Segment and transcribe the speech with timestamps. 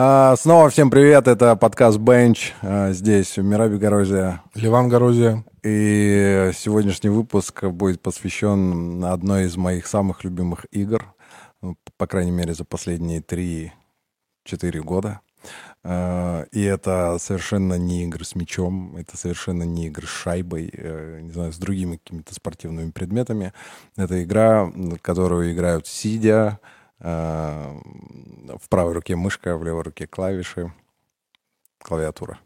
[0.00, 2.52] А, снова всем привет, это подкаст Bench.
[2.62, 4.42] А, здесь Мираби Горозия.
[4.54, 5.44] Ливан Горозия.
[5.64, 11.12] И сегодняшний выпуск будет посвящен одной из моих самых любимых игр,
[11.62, 13.72] ну, по крайней мере, за последние 3-4
[14.82, 15.18] года.
[15.82, 21.22] А, и это совершенно не игры с мячом, это совершенно не игры с шайбой, э,
[21.22, 23.52] не знаю, с другими какими-то спортивными предметами.
[23.96, 24.70] Это игра,
[25.02, 26.60] которую играют сидя,
[27.00, 30.72] в правой руке мышка, в левой руке клавиши,
[31.78, 32.38] клавиатура.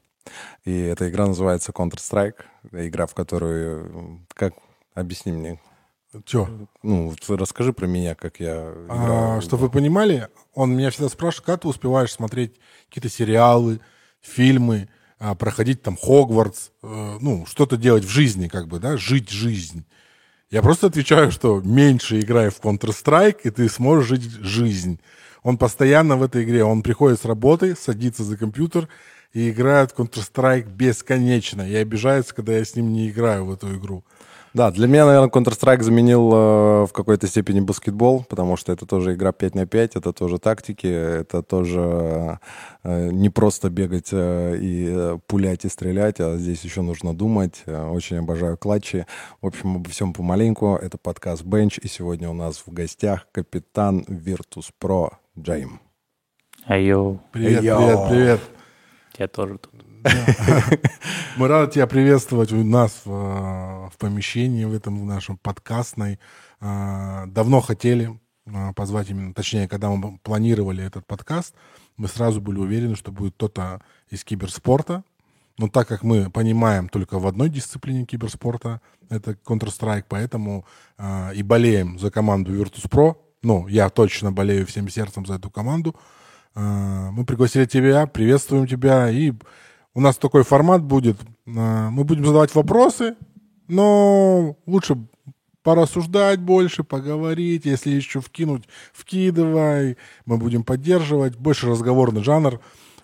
[0.65, 2.45] И эта игра называется Counter-Strike.
[2.73, 4.27] Игра, в которую...
[4.34, 4.55] Как...
[4.95, 5.59] Объясни мне.
[6.27, 6.46] Че?
[6.83, 9.38] Ну, расскажи про меня, как я играю.
[9.38, 13.80] А, чтобы вы понимали, он меня всегда спрашивает, как ты успеваешь смотреть какие-то сериалы,
[14.21, 19.30] фильмы, а, проходить там Хогвартс, э, ну, что-то делать в жизни, как бы, да, жить
[19.30, 19.87] жизнь.
[20.52, 25.00] Я просто отвечаю, что меньше играй в Counter-Strike, и ты сможешь жить жизнь.
[25.42, 28.86] Он постоянно в этой игре, он приходит с работы, садится за компьютер
[29.32, 31.66] и играет в Counter-Strike бесконечно.
[31.66, 34.04] И обижается, когда я с ним не играю в эту игру.
[34.54, 39.14] Да, для меня, наверное, Counter-Strike заменил э, в какой-то степени баскетбол, потому что это тоже
[39.14, 42.38] игра 5 на 5, это тоже тактики, это тоже
[42.82, 47.62] э, не просто бегать э, и э, пулять и стрелять, а здесь еще нужно думать.
[47.64, 49.06] Э, очень обожаю клатчи.
[49.40, 50.76] В общем, обо всем помаленьку.
[50.76, 55.80] Это подкаст Bench, и сегодня у нас в гостях капитан Virtus.pro Джейм.
[56.66, 57.20] Айо.
[57.32, 57.78] Привет, Айо.
[57.78, 58.40] привет, привет.
[59.18, 59.71] Я тоже тут.
[61.36, 66.19] Мы рады тебя приветствовать у нас в, помещении, в этом нашем подкастной.
[66.60, 71.54] А, давно хотели а, позвать именно, точнее, когда мы планировали этот подкаст,
[71.97, 73.80] мы сразу были уверены, что будет кто-то
[74.10, 75.04] из киберспорта.
[75.58, 78.80] Но так как мы понимаем только в одной дисциплине киберспорта,
[79.10, 80.64] это Counter-Strike, поэтому
[80.98, 83.16] э, и болеем за команду Virtus.pro.
[83.42, 85.94] Ну, я точно болею всем сердцем за эту команду.
[86.54, 89.32] Мы пригласили тебя, приветствуем тебя и
[89.94, 91.19] у нас такой формат будет.
[91.47, 93.16] А, мы будем задавать вопросы,
[93.69, 94.97] но лучше
[95.62, 97.64] порассуждать больше, поговорить.
[97.64, 99.97] Если еще вкинуть, вкидывай.
[100.25, 101.36] Мы будем поддерживать.
[101.36, 102.60] Больше разговорный жанр.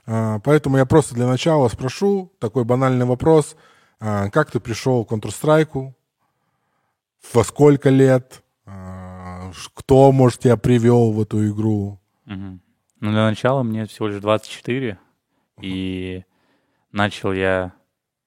[0.07, 3.57] А, поэтому я просто для начала спрошу такой банальный вопрос.
[4.01, 5.93] А, как ты пришел к Counter-Strike?
[7.33, 8.43] Во сколько лет?
[9.75, 11.99] Кто, может, тебя привел в эту игру?
[12.27, 12.61] Угу.
[13.01, 14.91] Ну, для начала мне всего лишь 24.
[14.91, 14.99] Uh-huh.
[15.63, 16.25] И
[16.99, 17.75] Начал я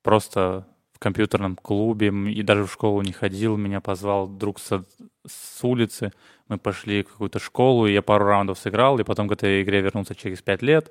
[0.02, 3.58] просто в компьютерном клубе и даже в школу не ходил.
[3.58, 4.86] Меня позвал друг со,
[5.28, 6.14] с улицы.
[6.48, 9.82] Мы пошли в какую-то школу, и я пару раундов сыграл, и потом к этой игре
[9.82, 10.90] вернулся через пять лет.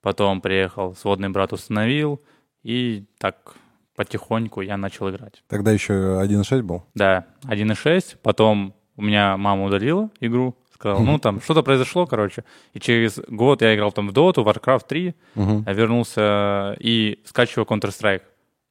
[0.00, 2.22] Потом приехал, сводный брат установил,
[2.62, 3.56] и так
[3.94, 5.44] потихоньку я начал играть.
[5.48, 6.86] Тогда еще 1.6 был?
[6.94, 8.16] Да, 1.6.
[8.22, 12.44] Потом у меня мама удалила игру, сказал, ну там что-то произошло, короче.
[12.72, 15.14] И через год я играл там в Dota, Warcraft 3,
[15.66, 18.22] я вернулся и скачиваю Counter-Strike.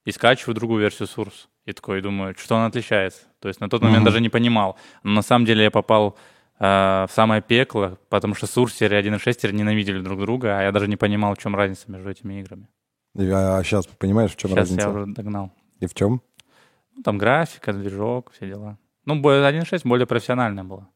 [0.04, 1.48] И скачиваю другую версию Source.
[1.66, 3.24] И такой думаю, что она отличается.
[3.40, 4.76] То есть на тот момент даже не понимал.
[5.02, 6.16] Но на самом деле я попал
[6.58, 10.88] э, в самое пекло, потому что Сурсер и 1.6 ненавидели друг друга, а я даже
[10.88, 12.68] не понимал, в чем разница между этими играми.
[13.16, 14.80] А сейчас понимаешь, в чем сейчас разница?
[14.80, 15.52] Сейчас я уже догнал.
[15.80, 16.22] И в чем?
[16.96, 18.78] Ну, там графика, движок, все дела.
[19.04, 20.88] Ну, 1.6 более профессиональная была.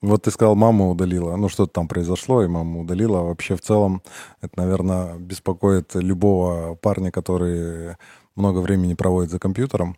[0.00, 1.34] Вот ты сказал, мама удалила.
[1.36, 3.22] Ну, что-то там произошло, и мама удалила.
[3.22, 4.02] Вообще, в целом,
[4.40, 7.96] это, наверное, беспокоит любого парня, который
[8.36, 9.96] много времени проводит за компьютером.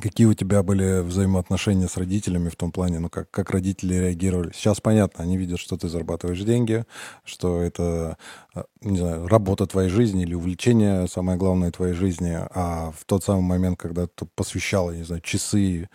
[0.00, 4.52] Какие у тебя были взаимоотношения с родителями в том плане, ну, как, как родители реагировали?
[4.54, 6.84] Сейчас понятно, они видят, что ты зарабатываешь деньги,
[7.24, 8.16] что это,
[8.54, 12.38] а, не знаю, работа твоей жизни или увлечение, самое главное, твоей жизни.
[12.54, 15.90] А в тот самый момент, когда ты посвящал, не знаю, часы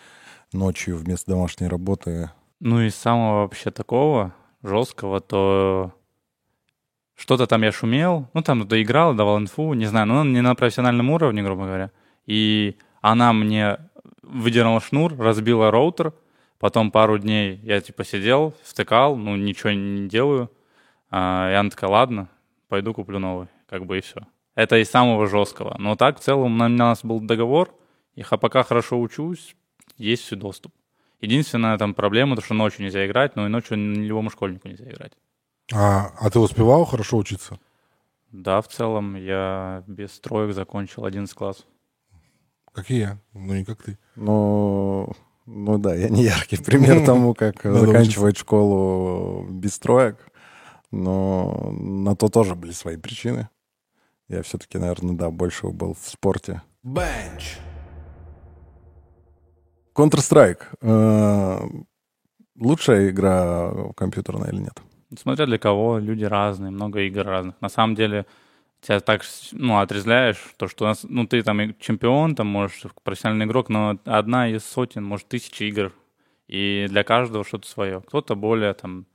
[0.51, 2.29] ночью вместо домашней работы
[2.63, 5.91] ну, из самого вообще такого жесткого, то
[7.13, 11.09] что-то там я шумел, ну, там доиграл, давал инфу, не знаю, ну, не на профессиональном
[11.09, 11.91] уровне, грубо говоря.
[12.25, 13.79] И она мне
[14.21, 16.13] выдернула шнур, разбила роутер,
[16.57, 20.49] потом пару дней я, типа, сидел, втыкал, ну, ничего не делаю.
[21.11, 22.29] А, и она такая, ладно,
[22.69, 24.21] пойду куплю новый, как бы и все.
[24.55, 25.75] Это из самого жесткого.
[25.79, 27.75] Но так, в целом, у нас был договор,
[28.15, 29.53] и пока хорошо учусь,
[29.97, 30.73] есть все доступ.
[31.23, 35.13] Единственная там проблема, то, что ночью нельзя играть, но и ночью любому школьнику нельзя играть.
[35.71, 37.59] А, а ты успевал хорошо учиться?
[38.33, 41.65] Да, в целом я без троек закончил 11 класс.
[42.73, 43.97] Как и я, ну не как ты.
[44.17, 45.13] Ну,
[45.45, 50.17] ну да, я не яркий пример тому, как заканчивать школу без троек.
[50.91, 53.47] Но на то тоже были свои причины.
[54.27, 56.63] Я все-таки, наверное, да, больше был в спорте.
[56.83, 57.59] Bench.
[59.95, 60.61] Counter-Strike.
[60.81, 61.59] Э,
[62.59, 64.81] лучшая игра компьютерная или нет?
[65.17, 67.55] Смотря для кого, люди разные, много игр разных.
[67.61, 68.25] На самом деле,
[68.81, 73.45] тебя так, ну, отрезляешь, то, что у нас, ну, ты там чемпион, там, можешь, профессиональный
[73.45, 75.93] игрок, но одна из сотен, может, тысячи игр,
[76.47, 78.01] и для каждого что-то свое.
[78.01, 79.05] Кто-то более, там,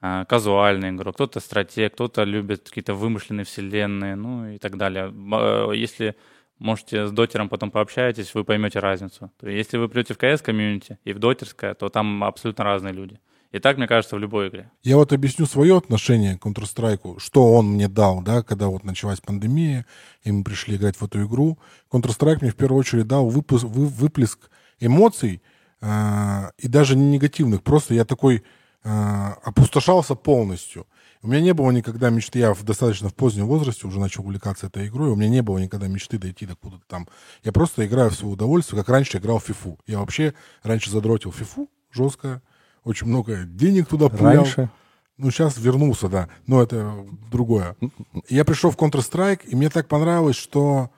[0.00, 5.12] а, казуальный игрок, кто-то стратег, кто-то любит какие-то вымышленные вселенные, ну, и так далее.
[5.32, 6.14] Э, если
[6.58, 9.30] можете с дотером потом пообщаетесь, вы поймете разницу.
[9.38, 12.92] То есть, если вы придете в КС комьюнити и в дотерское, то там абсолютно разные
[12.92, 13.18] люди.
[13.52, 14.70] И так, мне кажется, в любой игре.
[14.82, 19.20] Я вот объясню свое отношение к Counter-Strike, что он мне дал, да, когда вот началась
[19.20, 19.86] пандемия,
[20.24, 21.58] и мы пришли играть в эту игру.
[21.90, 24.50] Counter-Strike мне в первую очередь дал выпуск, вы, выплеск
[24.80, 25.40] эмоций,
[25.80, 28.42] э, и даже не негативных, просто я такой
[28.84, 28.88] э,
[29.42, 30.86] опустошался полностью.
[31.22, 34.66] У меня не было никогда мечты, я в достаточно в позднем возрасте уже начал увлекаться
[34.66, 37.08] этой игрой, у меня не было никогда мечты дойти до куда-то там.
[37.42, 39.78] Я просто играю в свое удовольствие, как раньше играл в фифу.
[39.86, 42.42] Я вообще раньше задротил фифу жестко,
[42.84, 44.44] очень много денег туда пулял.
[44.44, 44.70] Раньше?
[45.18, 46.28] Ну, сейчас вернулся, да.
[46.46, 46.94] Но это
[47.30, 47.74] другое.
[48.28, 50.90] Я пришел в Counter-Strike, и мне так понравилось, что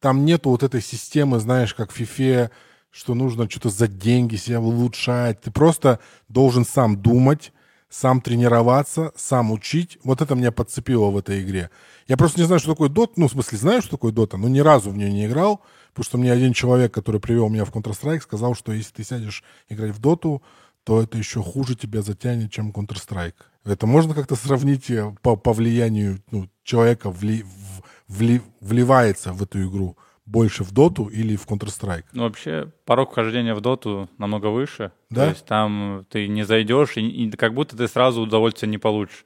[0.00, 2.50] там нету вот этой системы, знаешь, как в FIFA,
[2.90, 5.40] что нужно что-то за деньги себя улучшать.
[5.40, 7.52] Ты просто должен сам думать,
[7.90, 9.98] сам тренироваться, сам учить.
[10.04, 11.70] Вот это меня подцепило в этой игре.
[12.06, 13.12] Я просто не знаю, что такое Dota.
[13.16, 16.04] Ну, в смысле, знаю, что такое Dota, но ни разу в нее не играл, потому
[16.04, 19.90] что мне один человек, который привел меня в Counter-Strike, сказал, что если ты сядешь играть
[19.90, 20.42] в Доту,
[20.84, 23.34] то это еще хуже тебя затянет, чем Counter-Strike.
[23.64, 29.42] Это можно как-то сравнить э, по, по влиянию ну, человека вли, в, вли, вливается в
[29.42, 29.98] эту игру
[30.30, 32.04] больше в доту или в Counter-Strike?
[32.12, 34.92] Ну, вообще, порог вхождения в доту намного выше.
[35.10, 35.24] Да?
[35.24, 39.24] То есть там ты не зайдешь, и, и как будто ты сразу удовольствие не получишь.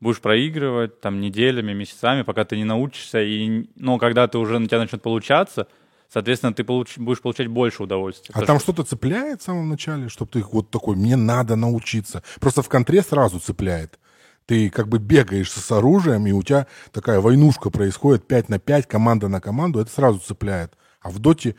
[0.00, 3.22] Будешь проигрывать там неделями, месяцами, пока ты не научишься.
[3.22, 5.68] И, но когда ты уже на тебя начнет получаться,
[6.08, 8.34] соответственно, ты получ, будешь получать больше удовольствия.
[8.34, 8.72] А там что...
[8.72, 12.22] то цепляет в самом начале, чтобы ты вот такой, мне надо научиться.
[12.40, 13.98] Просто в контре сразу цепляет.
[14.46, 18.86] Ты как бы бегаешь с оружием, и у тебя такая войнушка происходит 5 на 5,
[18.86, 20.74] команда на команду, это сразу цепляет.
[21.00, 21.56] А в доте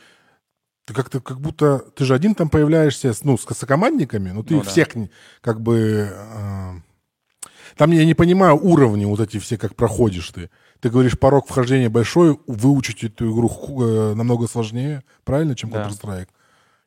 [0.86, 1.80] ты как-то как будто...
[1.96, 5.10] Ты же один там появляешься, ну, с сокомандниками, но ты ну, всех да.
[5.42, 6.10] как бы...
[6.14, 6.72] Э,
[7.76, 10.50] там я не понимаю уровни вот эти все, как проходишь ты.
[10.80, 13.50] Ты говоришь, порог вхождения большой, выучить эту игру
[13.82, 16.30] э, намного сложнее, правильно, чем Counter-Strike?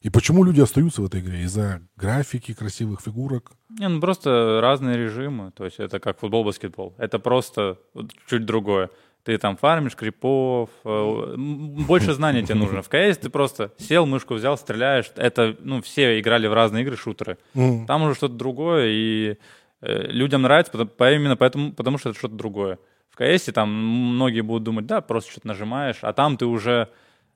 [0.02, 1.43] И почему люди остаются в этой игре?
[1.43, 3.52] Из-за графики, красивых фигурок?
[3.69, 5.52] Не, ну просто разные режимы.
[5.52, 6.94] То есть это как футбол, баскетбол.
[6.97, 7.79] Это просто
[8.26, 8.91] чуть другое.
[9.25, 12.81] Ты там фармишь крипов, э, больше знаний тебе нужно.
[12.81, 15.11] В КС ты просто сел, мышку взял, стреляешь.
[15.17, 17.37] Это, ну, все играли в разные игры, шутеры.
[17.53, 19.37] Там уже что-то другое, и
[19.82, 22.79] э, людям нравится именно поэтому, потому что это что-то другое.
[23.11, 26.88] В КС там многие будут думать, да, просто что-то нажимаешь, а там ты уже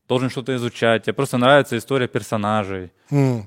[0.08, 1.04] должен что-то изучать.
[1.04, 2.92] Тебе просто нравится история персонажей.
[3.10, 3.44] Mm.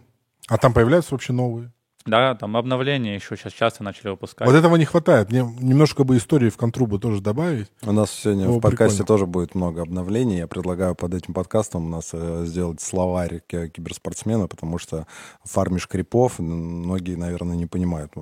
[0.48, 1.72] А там появляются вообще новые?
[2.08, 4.48] Да, там обновления еще сейчас часто начали выпускать.
[4.48, 5.30] Вот этого не хватает.
[5.30, 7.68] Мне немножко бы истории в контрубу тоже добавить.
[7.84, 9.08] У нас сегодня Было в подкасте прикольно.
[9.08, 10.38] тоже будет много обновлений.
[10.38, 15.06] Я предлагаю под этим подкастом у нас э, сделать словарь киберспортсмена, потому что
[15.44, 18.14] фармишь крипов, многие, наверное, не понимают,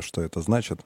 [0.00, 0.80] что это значит.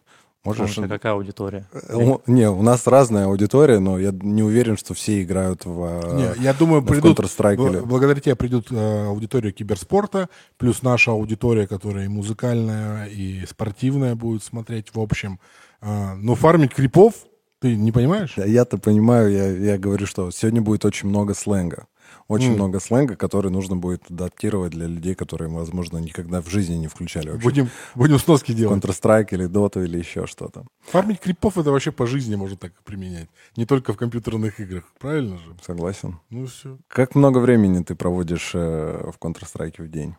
[0.47, 0.79] Можешь...
[0.79, 1.67] А какая аудитория?
[1.73, 6.17] Э, не, у нас разная аудитория, но я не уверен, что все играют в э,
[6.17, 12.05] Не, я думаю, придут, бл- благодаря тебе придут э, аудитория киберспорта, плюс наша аудитория, которая
[12.05, 15.41] и музыкальная, и спортивная будет смотреть в общем.
[15.83, 17.15] Э, но фармить крипов,
[17.61, 18.35] ты не понимаешь?
[18.37, 21.87] Я-то понимаю, я, я говорю, что сегодня будет очень много сленга
[22.29, 22.55] очень mm.
[22.55, 27.31] много сленга, который нужно будет адаптировать для людей, которые, возможно, никогда в жизни не включали
[27.31, 27.45] вообще.
[27.45, 28.83] Будем, будем сноски делать.
[28.83, 30.65] Counter-Strike или Dota или еще что-то.
[30.87, 33.29] Фармить крипов это вообще по жизни можно так применять.
[33.57, 35.55] Не только в компьютерных играх, правильно же?
[35.63, 36.19] Согласен.
[36.31, 36.79] Ну все.
[36.89, 40.17] Как много времени ты проводишь э, в Counter-Strike в день?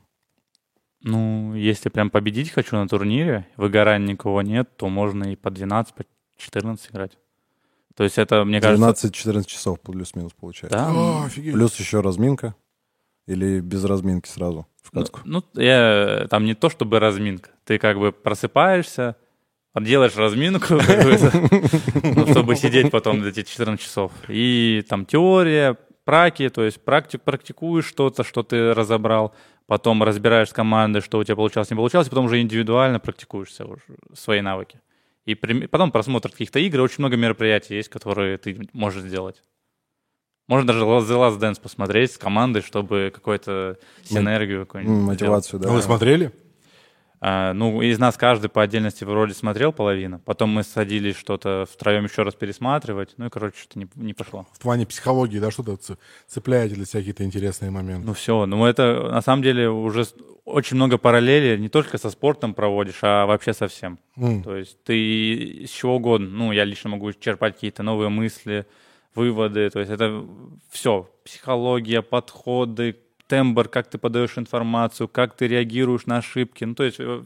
[1.02, 5.94] Ну, если прям победить хочу на турнире, выгорания никого нет, то можно и по 12,
[5.94, 6.04] по
[6.38, 7.18] 14 играть.
[7.98, 9.08] То есть это, мне кажется...
[9.08, 10.78] 12-14 часов плюс-минус получается.
[10.78, 10.92] Да?
[10.92, 11.54] О, офигеть.
[11.54, 12.54] Плюс еще разминка?
[13.26, 15.22] Или без разминки сразу в ну, катку?
[15.26, 17.50] Ну, ну я, там не то чтобы разминка.
[17.66, 19.16] Ты как бы просыпаешься,
[19.76, 20.76] делаешь разминку,
[22.04, 24.12] ну, чтобы сидеть потом эти 14 часов.
[24.28, 25.76] И там теория,
[26.06, 29.34] праки, то есть практик, практикуешь что-то, что ты разобрал,
[29.66, 33.66] потом разбираешь с командой, что у тебя получалось, не получалось, и потом уже индивидуально практикуешься
[33.66, 33.82] уже
[34.14, 34.80] свои навыки.
[35.28, 39.44] И потом просмотр каких-то игр, очень много мероприятий есть, которые ты можешь сделать.
[40.48, 45.68] Можно даже The Last Dance посмотреть с командой, чтобы какую-то синергию какую-нибудь Мотивацию, сделать.
[45.68, 45.74] да.
[45.74, 46.32] Вы смотрели?
[47.20, 50.20] А, ну, из нас каждый по отдельности вроде смотрел половину.
[50.20, 53.16] Потом мы садились что-то втроем еще раз пересматривать.
[53.18, 54.46] Ну и, короче, что-то не, не пошло.
[54.54, 55.78] В плане психологии, да, что-то
[56.28, 58.06] цепляете для себя какие-то интересные моменты?
[58.06, 60.06] Ну все, ну это на самом деле уже
[60.46, 64.00] очень много параллелей не только со спортом проводишь, а вообще со всем.
[64.16, 64.44] Mm.
[64.44, 68.66] То есть ты с чего угодно, ну я лично могу черпать какие-то новые мысли,
[69.16, 69.70] выводы.
[69.70, 70.26] То есть это
[70.70, 72.96] все, психология, подходы,
[73.28, 76.64] тембр, как ты подаешь информацию, как ты реагируешь на ошибки.
[76.64, 77.24] Ну, то есть, э,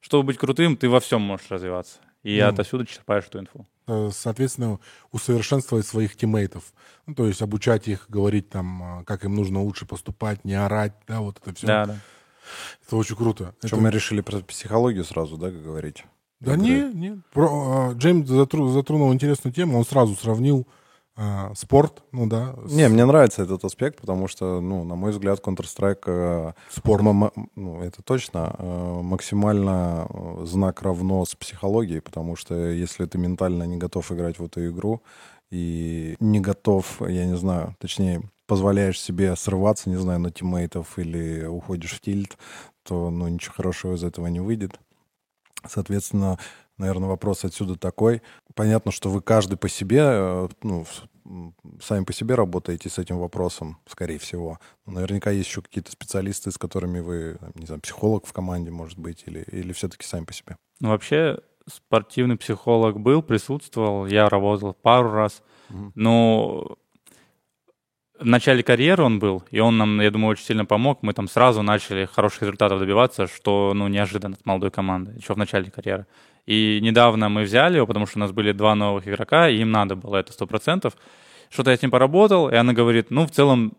[0.00, 1.98] чтобы быть крутым, ты во всем можешь развиваться.
[2.22, 3.66] И ну, отовсюду черпаешь эту инфу.
[3.86, 4.80] Э, соответственно,
[5.12, 6.72] усовершенствовать своих тиммейтов.
[7.06, 10.94] Ну, то есть обучать их, говорить там, а, как им нужно лучше поступать, не орать,
[11.06, 11.66] да, вот это все.
[11.66, 11.96] Да, да.
[12.86, 13.54] Это очень круто.
[13.58, 13.76] Что это...
[13.76, 16.04] мы решили про психологию сразу, да, как говорить?
[16.40, 17.22] Да не, не.
[17.32, 20.66] Про, а, Джеймс затру, затронул интересную тему, он сразу сравнил
[21.16, 22.56] а, спорт, ну да.
[22.64, 27.04] Не, мне нравится этот аспект, потому что, ну, на мой взгляд, Counter-Strike э, спорт,
[27.54, 33.62] ну, это точно э, максимально э, знак равно с психологией, потому что если ты ментально
[33.62, 35.02] не готов играть в эту игру
[35.52, 41.44] и не готов, я не знаю, точнее, позволяешь себе срываться, не знаю, на тиммейтов или
[41.46, 42.36] уходишь в тильт,
[42.82, 44.80] то, ну, ничего хорошего из этого не выйдет.
[45.66, 46.38] Соответственно,
[46.78, 48.22] наверное, вопрос отсюда такой.
[48.54, 50.86] Понятно, что вы каждый по себе, э, ну,
[51.80, 54.58] сами по себе работаете с этим вопросом, скорее всего.
[54.86, 59.24] наверняка есть еще какие-то специалисты, с которыми вы, не знаю, психолог в команде, может быть,
[59.26, 60.56] или, или все-таки сами по себе.
[60.80, 65.92] Ну, вообще, спортивный психолог был, присутствовал, я работал пару раз, угу.
[65.94, 66.76] но
[68.18, 71.02] в начале карьеры он был, и он нам, я думаю, очень сильно помог.
[71.02, 75.38] Мы там сразу начали хороших результатов добиваться, что, ну, неожиданно от молодой команды, еще в
[75.38, 76.06] начале карьеры.
[76.46, 79.70] И недавно мы взяли его, потому что у нас были два новых игрока, и им
[79.70, 80.94] надо было это сто процентов.
[81.48, 83.76] Что-то я с ним поработал, и она говорит, ну, в целом,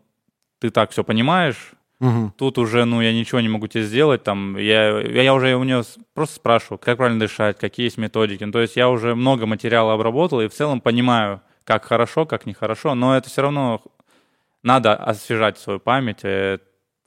[0.59, 2.33] ты так все понимаешь, Угу.
[2.37, 4.23] Тут уже, ну, я ничего не могу тебе сделать.
[4.23, 8.43] Там, я, я уже у нее просто спрашиваю, как правильно дышать, какие есть методики.
[8.43, 12.45] Ну, то есть я уже много материала обработал и в целом понимаю, как хорошо, как
[12.45, 12.95] нехорошо.
[12.95, 13.81] Но это все равно
[14.61, 16.59] надо освежать свою память, э,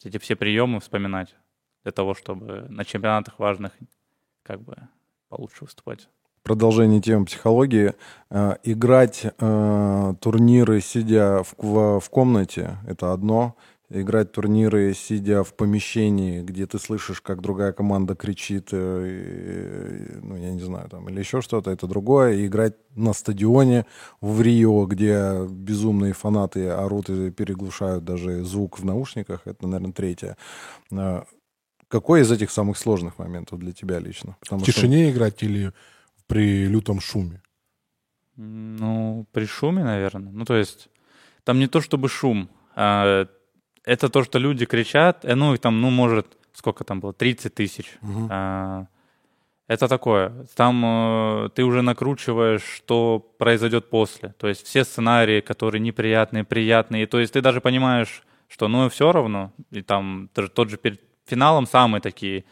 [0.05, 1.35] эти все приемы вспоминать
[1.83, 3.73] для того, чтобы на чемпионатах важных
[4.43, 4.77] как бы
[5.28, 6.08] получше выступать.
[6.42, 7.94] Продолжение темы психологии.
[8.30, 13.54] Э, играть э, турниры, сидя в, в, в комнате, это одно.
[13.90, 20.50] Играть турниры, сидя в помещении, где ты слышишь, как другая команда кричит, э, ну, я
[20.52, 22.35] не знаю, там, или еще что-то, это другое.
[22.35, 23.85] И играть на стадионе
[24.20, 30.37] в Рио, где безумные фанаты орут и переглушают даже звук в наушниках, это, наверное, третье.
[31.88, 34.37] Какой из этих самых сложных моментов для тебя лично?
[34.40, 35.12] Потому в тишине что...
[35.12, 35.73] играть или
[36.26, 37.42] при лютом шуме?
[38.37, 40.30] Ну, при шуме, наверное.
[40.33, 40.88] Ну, то есть,
[41.45, 43.26] там не то чтобы шум, а
[43.85, 47.99] это то, что люди кричат, э, ну, там, ну, может, сколько там было, 30 тысяч.
[48.02, 48.28] Угу.
[48.30, 48.87] А,
[49.66, 50.47] это такое.
[50.54, 54.35] Там э, ты уже накручиваешь, что произойдет после.
[54.38, 57.07] То есть все сценарии, которые неприятные, приятные.
[57.07, 59.52] То есть ты даже понимаешь, что ну все равно.
[59.71, 62.44] И там тот же перед финалом самые такие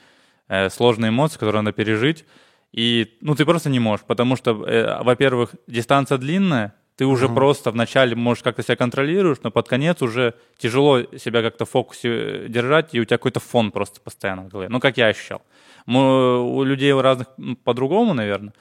[0.48, 2.24] э, сложные эмоции, которые надо пережить.
[2.72, 7.34] И ну, ты просто не можешь, потому что, э, во-первых, дистанция длинная, ты уже mm-hmm.
[7.34, 12.08] просто вначале можешь как-то себя контролируешь, но под конец уже тяжело себя как-то в фокусе
[12.08, 14.68] э, держать, и у тебя какой-то фон просто постоянно в голове.
[14.68, 15.42] Ну, как я ощущал.
[15.84, 17.28] Мы, у людей у разных
[17.64, 18.54] по-другому, наверное,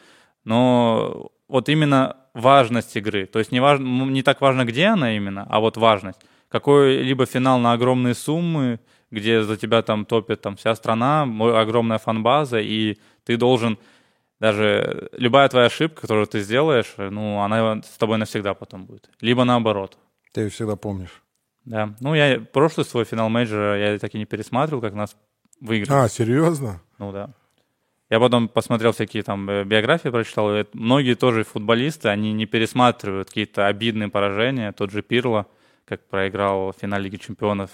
[0.43, 3.25] но вот именно важность игры.
[3.25, 6.19] То есть не, важно, не так важно, где она именно, а вот важность.
[6.49, 8.79] Какой-либо финал на огромные суммы,
[9.15, 13.79] где за тебя там топит там вся страна, огромная фанбаза, и ты должен
[14.39, 19.09] даже любая твоя ошибка, которую ты сделаешь, ну, она с тобой навсегда потом будет.
[19.21, 19.97] Либо наоборот.
[20.33, 21.23] Ты ее всегда помнишь.
[21.63, 21.95] Да.
[21.99, 25.15] Ну, я прошлый свой финал мейджора я так и не пересматривал, как нас
[25.61, 25.97] выиграли.
[25.97, 26.81] А, серьезно?
[26.99, 27.33] Ну да.
[28.09, 30.55] Я потом посмотрел всякие там э, биографии, прочитал.
[30.55, 34.71] И многие тоже футболисты, они не пересматривают какие-то обидные поражения.
[34.73, 35.47] Тот же Пирло,
[35.85, 37.71] как проиграл в финале Лиги Чемпионов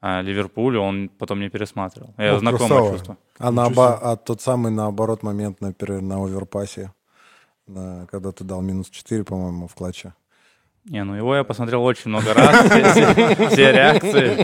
[0.00, 2.14] а Ливерпулю, он потом не пересматривал.
[2.18, 2.92] Я ну, знакомое красава.
[2.92, 3.16] чувство.
[3.38, 6.92] А, на, а тот самый, наоборот, момент, например, на оверпасе,
[7.66, 10.14] на, когда ты дал минус 4, по-моему, в клатче.
[10.84, 12.64] Не, ну его я посмотрел очень много раз,
[13.52, 14.42] все реакции.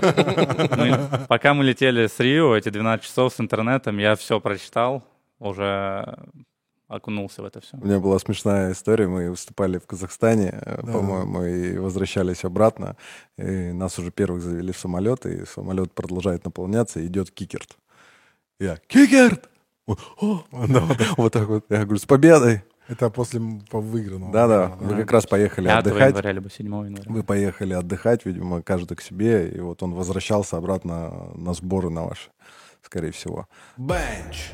[0.77, 5.03] Ну, пока мы летели с Рио, эти 12 часов с интернетом, я все прочитал,
[5.39, 6.19] уже
[6.89, 7.77] окунулся в это все.
[7.77, 9.07] У меня была смешная история.
[9.09, 10.93] Мы выступали в Казахстане, э, да.
[10.93, 12.97] по-моему, и возвращались обратно.
[13.37, 17.77] И нас уже первых завели в самолет, и самолет продолжает наполняться, и идет Кикерт.
[18.61, 19.49] Я, Кикерт!
[19.87, 21.67] Вот так вот.
[21.69, 22.63] Я говорю, с победой!
[22.87, 24.33] Это после выигранного.
[24.33, 26.11] Да-да, вы как раз поехали отдыхать.
[26.11, 27.05] января, либо 7 января.
[27.07, 32.05] Вы поехали отдыхать, видимо, каждый к себе, и вот он возвращался обратно на сборы на
[32.05, 32.31] ваши.
[32.83, 33.49] скорее всего.
[33.79, 34.53] Бенч.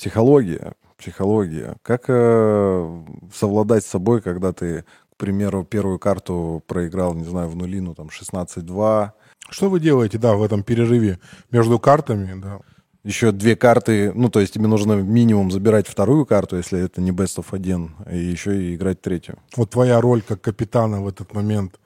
[0.00, 1.76] Психология, психология.
[1.82, 3.02] Как э,
[3.34, 8.06] совладать с собой, когда ты, к примеру, первую карту проиграл, не знаю, в нулину, там,
[8.06, 9.10] 16-2.
[9.50, 11.18] Что вы делаете, да, в этом перерыве
[11.50, 12.60] между картами, да?
[13.04, 17.10] Еще две карты, ну, то есть тебе нужно минимум забирать вторую карту, если это не
[17.10, 19.38] best of 1, и еще и играть третью.
[19.54, 21.78] Вот твоя роль как капитана в этот момент.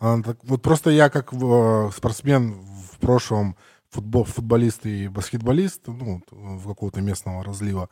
[0.00, 2.56] Она так, вот просто я как э, спортсмен
[2.92, 3.54] в прошлом,
[3.92, 7.90] футбол, футболист и баскетболист, ну, в какого-то местного разлива,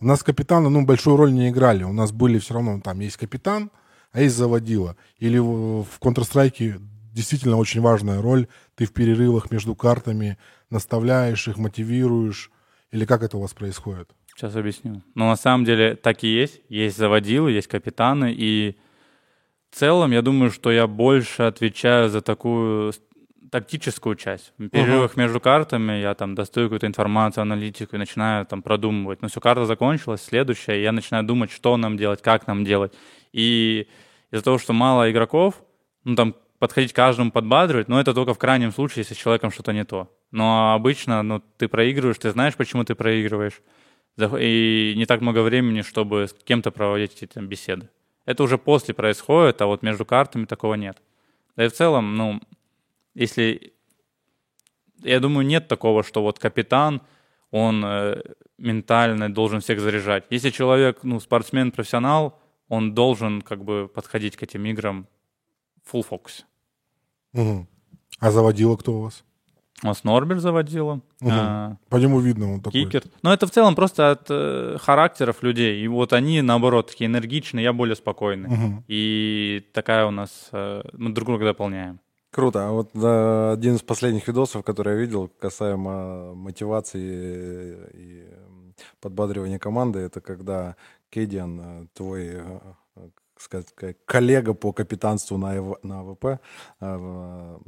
[0.00, 1.84] у нас капитаны, ну, большую роль не играли.
[1.84, 3.70] У нас были все равно, там есть капитан,
[4.10, 4.96] а есть заводила.
[5.18, 6.80] Или в, Counter-Strike
[7.12, 8.48] действительно очень важная роль.
[8.74, 10.38] Ты в перерывах между картами
[10.70, 12.50] наставляешь их, мотивируешь?
[12.90, 14.10] Или как это у вас происходит?
[14.34, 15.02] Сейчас объясню.
[15.14, 16.62] Но на самом деле так и есть.
[16.68, 18.34] Есть заводилы, есть капитаны.
[18.36, 18.76] И
[19.70, 22.92] в целом я думаю, что я больше отвечаю за такую
[23.52, 24.54] тактическую часть.
[24.56, 25.18] В перерывах uh-huh.
[25.18, 29.20] между картами я там достаю какую-то информацию, аналитику и начинаю там продумывать.
[29.20, 32.94] Но все, карта закончилась, следующая, и я начинаю думать, что нам делать, как нам делать.
[33.32, 33.88] И
[34.30, 35.62] из-за того, что мало игроков,
[36.04, 39.50] ну там подходить к каждому, подбадривать, но это только в крайнем случае, если с человеком
[39.50, 40.10] что-то не то.
[40.30, 43.60] Но обычно ну, ты проигрываешь, ты знаешь, почему ты проигрываешь,
[44.18, 47.90] и не так много времени, чтобы с кем-то проводить эти там, беседы.
[48.24, 50.96] Это уже после происходит, а вот между картами такого нет.
[51.54, 52.40] Да и в целом, ну,
[53.14, 53.72] если...
[55.02, 57.02] Я думаю, нет такого, что вот капитан,
[57.50, 58.22] он э,
[58.56, 60.24] ментально должен всех заряжать.
[60.30, 62.38] Если человек, ну, спортсмен, профессионал,
[62.68, 65.06] он должен как бы подходить к этим играм
[65.90, 66.44] full focus.
[67.34, 67.66] Угу.
[68.20, 69.24] А заводила кто у вас?
[69.82, 71.00] У нас Норберт заводила.
[71.20, 71.30] Угу.
[71.30, 72.84] А, По нему видно он такой.
[72.84, 73.02] Кикер.
[73.22, 75.82] Но это в целом просто от э, характеров людей.
[75.82, 78.48] И вот они, наоборот, такие энергичные, я более спокойный.
[78.48, 78.84] Угу.
[78.86, 80.48] И такая у нас...
[80.52, 81.98] Э, мы друг друга дополняем.
[82.32, 82.66] Круто.
[82.66, 88.26] А вот да, один из последних видосов, который я видел, касаемо мотивации и
[89.02, 90.76] подбадривания команды, это когда
[91.10, 92.60] cadiaN, э, твой э,
[93.36, 93.74] сказать,
[94.06, 96.40] коллега по капитанству на, на AWP,
[96.80, 97.58] э,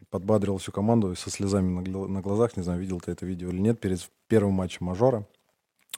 [0.59, 3.81] всю команду со слезами на, на глазах, не знаю, видел ты это видео или нет,
[3.81, 5.27] перед первым матчем мажора.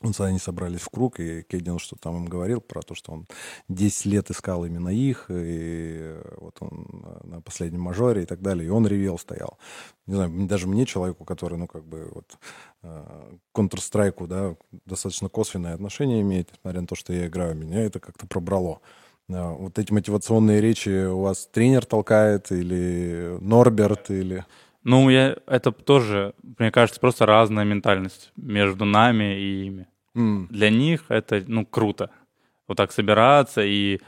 [0.03, 3.27] Он, они собрались в круг, и Кейдин что там им говорил про то, что он
[3.69, 8.71] 10 лет искал именно их, и вот он на последнем мажоре и так далее, и
[8.71, 9.59] он ревел, стоял.
[10.07, 12.39] Не знаю, даже мне, человеку, который, ну, как бы, вот,
[12.83, 17.99] э, Counter-Strike, да, достаточно косвенное отношение имеет, несмотря на то, что я играю, меня это
[17.99, 18.81] как-то пробрало.
[19.29, 24.45] Вот эти мотивационные речи у вас тренер толкает или Норберт или...
[24.89, 29.89] Ну, я, это тоже, мне кажется, просто разная ментальность между нами и ими.
[30.15, 30.47] Mm.
[30.49, 32.11] Для них это, ну, круто.
[32.69, 33.99] Вот так собираться и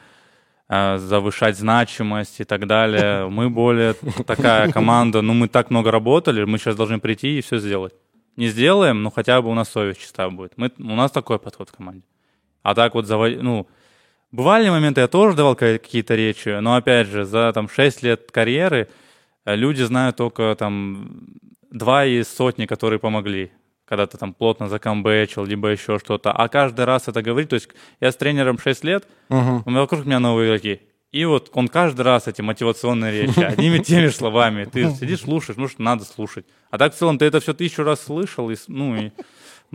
[0.69, 3.29] э, завышать значимость и так далее.
[3.31, 7.59] Мы более такая команда, ну, мы так много работали, мы сейчас должны прийти и все
[7.59, 7.95] сделать.
[8.37, 10.53] Не сделаем, но хотя бы у нас совесть чистая будет.
[10.57, 12.05] Мы, у нас такой подход в команде.
[12.63, 13.67] А так вот, завод, ну,
[14.31, 18.89] Бывали моменты, я тоже давал какие-то речи, но опять же, за там 6 лет карьеры
[19.55, 21.39] люди знают только там
[21.71, 23.51] два из сотни, которые помогли
[23.89, 26.31] когда ты там плотно закамбэчил, либо еще что-то.
[26.31, 29.63] А каждый раз это говорит, то есть я с тренером 6 лет, uh-huh.
[29.65, 30.83] у меня вокруг меня новые игроки.
[31.11, 34.67] И вот он каждый раз эти мотивационные речи, одними теми же словами.
[34.67, 36.45] Ты сидишь, слушаешь, ну что надо слушать.
[36.71, 39.11] А так в целом ты это все тысячу раз слышал, и, ну и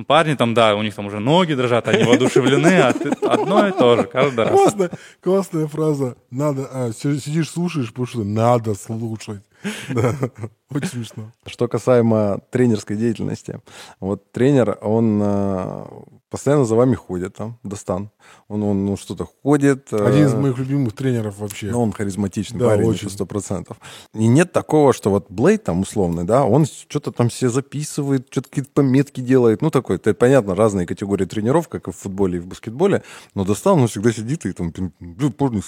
[0.08, 3.72] Парни там, да, у них там уже ноги дрожат, они воодушевлены, а ты одно и
[3.72, 4.52] то же каждый раз.
[4.52, 6.18] Классная, классная фраза.
[6.32, 9.44] Надо, а, сидишь, слушаешь, потому что надо слушать.
[9.64, 10.63] ハハハハ。
[10.76, 11.32] Очень смешно.
[11.46, 13.62] Что касаемо тренерской деятельности.
[14.00, 18.10] Вот тренер, он а, постоянно за вами ходит, там, Достан.
[18.48, 19.90] Он, он ну, что-то ходит.
[19.94, 21.70] Э, Один из моих любимых тренеров вообще.
[21.70, 23.08] Ну, он харизматичный да, парень, очень.
[23.12, 23.78] сто процентов.
[24.16, 28.50] И нет такого, что вот Блейд там условный, да, он что-то там все записывает, что-то
[28.50, 29.62] какие-то пометки делает.
[29.62, 33.04] Ну, такой, это понятно, разные категории тренеров, как и в футболе и в баскетболе.
[33.36, 35.62] Но Достан, он всегда сидит и там, ну, ну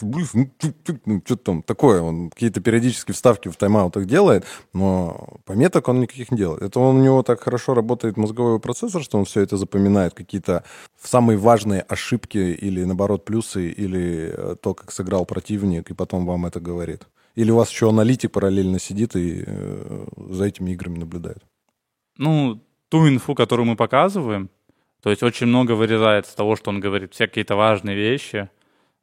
[1.24, 2.02] что-то там такое.
[2.02, 4.95] Он какие-то периодические вставки в тайм-аутах делает, но
[5.46, 6.62] пометок он никаких не делает.
[6.62, 10.64] Это он, у него так хорошо работает мозговой процессор, что он все это запоминает, какие-то
[11.02, 16.46] самые важные ошибки или, наоборот, плюсы, или э, то, как сыграл противник, и потом вам
[16.46, 17.08] это говорит.
[17.36, 21.44] Или у вас еще аналитик параллельно сидит и э, за этими играми наблюдает?
[22.18, 24.50] Ну, ту инфу, которую мы показываем,
[25.02, 28.50] то есть очень много вырезается того, что он говорит, все какие-то важные вещи,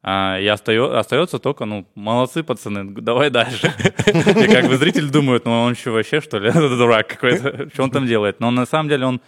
[0.05, 3.73] а, и остается, только, ну, молодцы, пацаны, давай дальше.
[4.05, 7.89] И как бы зритель думает, ну, он еще вообще, что ли, дурак какой-то, что он
[7.89, 8.41] там делает.
[8.41, 9.21] Но на самом деле он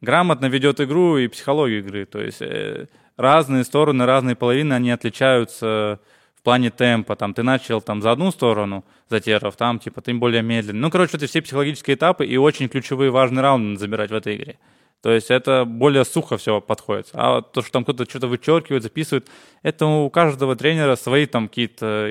[0.00, 2.04] грамотно ведет игру и психологию игры.
[2.04, 5.98] То есть э, разные стороны, разные половины, они отличаются
[6.36, 10.42] в плане темпа, там, ты начал там за одну сторону затеров, там, типа, ты более
[10.42, 10.78] медленно.
[10.78, 14.58] Ну, короче, это все психологические этапы и очень ключевые важные раунды забирать в этой игре.
[15.02, 17.10] То есть это более сухо все подходит.
[17.12, 19.28] А то, что там кто-то что-то вычеркивает, записывает,
[19.62, 22.10] это у каждого тренера свои там какие-то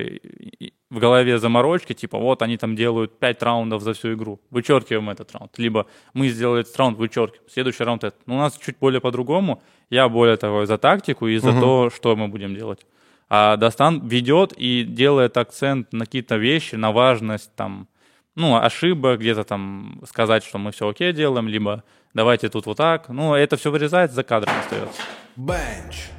[0.93, 5.31] в голове заморочки, типа вот они там делают 5 раундов за всю игру, вычеркиваем этот
[5.33, 5.57] раунд.
[5.57, 8.27] Либо мы сделали этот раунд, вычеркиваем, следующий раунд этот.
[8.27, 9.63] Но у нас чуть более по-другому.
[9.89, 11.59] Я более такой за тактику и за угу.
[11.59, 12.85] то, что мы будем делать.
[13.27, 17.87] А Достан ведет и делает акцент на какие-то вещи, на важность там,
[18.35, 23.09] ну, ошибок, где-то там сказать, что мы все окей делаем, либо давайте тут вот так.
[23.09, 25.01] Ну, это все вырезается, за кадром остается.
[25.35, 26.09] Бенч.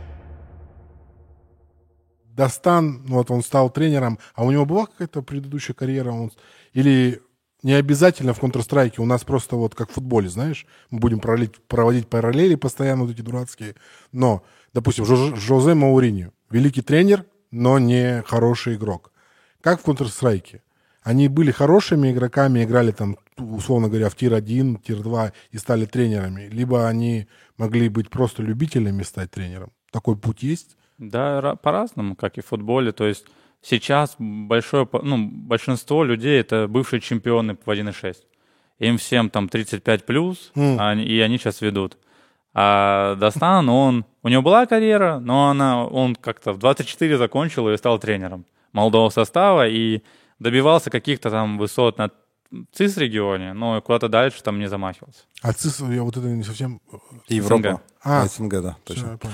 [2.25, 6.11] Достан, вот он стал тренером, а у него была какая-то предыдущая карьера?
[6.11, 6.33] Он,
[6.73, 7.23] или
[7.63, 11.57] не обязательно в Counter-Strike, у нас просто вот как в футболе, знаешь, мы будем проводить,
[11.67, 13.77] проводить параллели постоянно вот эти дурацкие,
[14.13, 19.13] но, допустим, Жозе Мауриньо, великий тренер, но не хороший игрок.
[19.61, 20.61] Как в Counter-Strike?
[21.03, 26.49] Они были хорошими игроками, играли там, условно говоря, в tier-1, tier-2 и стали тренерами.
[26.49, 29.71] Либо они могли быть просто любителями стать тренером.
[29.91, 30.77] Такой путь есть?
[30.99, 32.93] Да, по-разному, как и в футболе.
[32.93, 33.27] То есть
[33.63, 38.17] сейчас большое, ну, большинство людей это бывшие чемпионы в 1.6.
[38.81, 41.03] Им всем там 35 плюс, мм.
[41.03, 41.97] и они сейчас ведут.
[42.53, 47.77] А Достан, он, у него была карьера, но она, он как-то в 24 закончил и
[47.77, 50.03] стал тренером молодого состава и
[50.39, 52.11] добивался каких-то там высот на
[52.73, 55.25] ЦИС-регионе, но куда-то дальше там не замахивался.
[55.43, 56.81] А ЦИС, я вот это не совсем...
[57.29, 57.63] Европа.
[57.63, 57.81] СНГ.
[58.03, 59.19] А, СНГ, да, точно.
[59.19, 59.31] Все,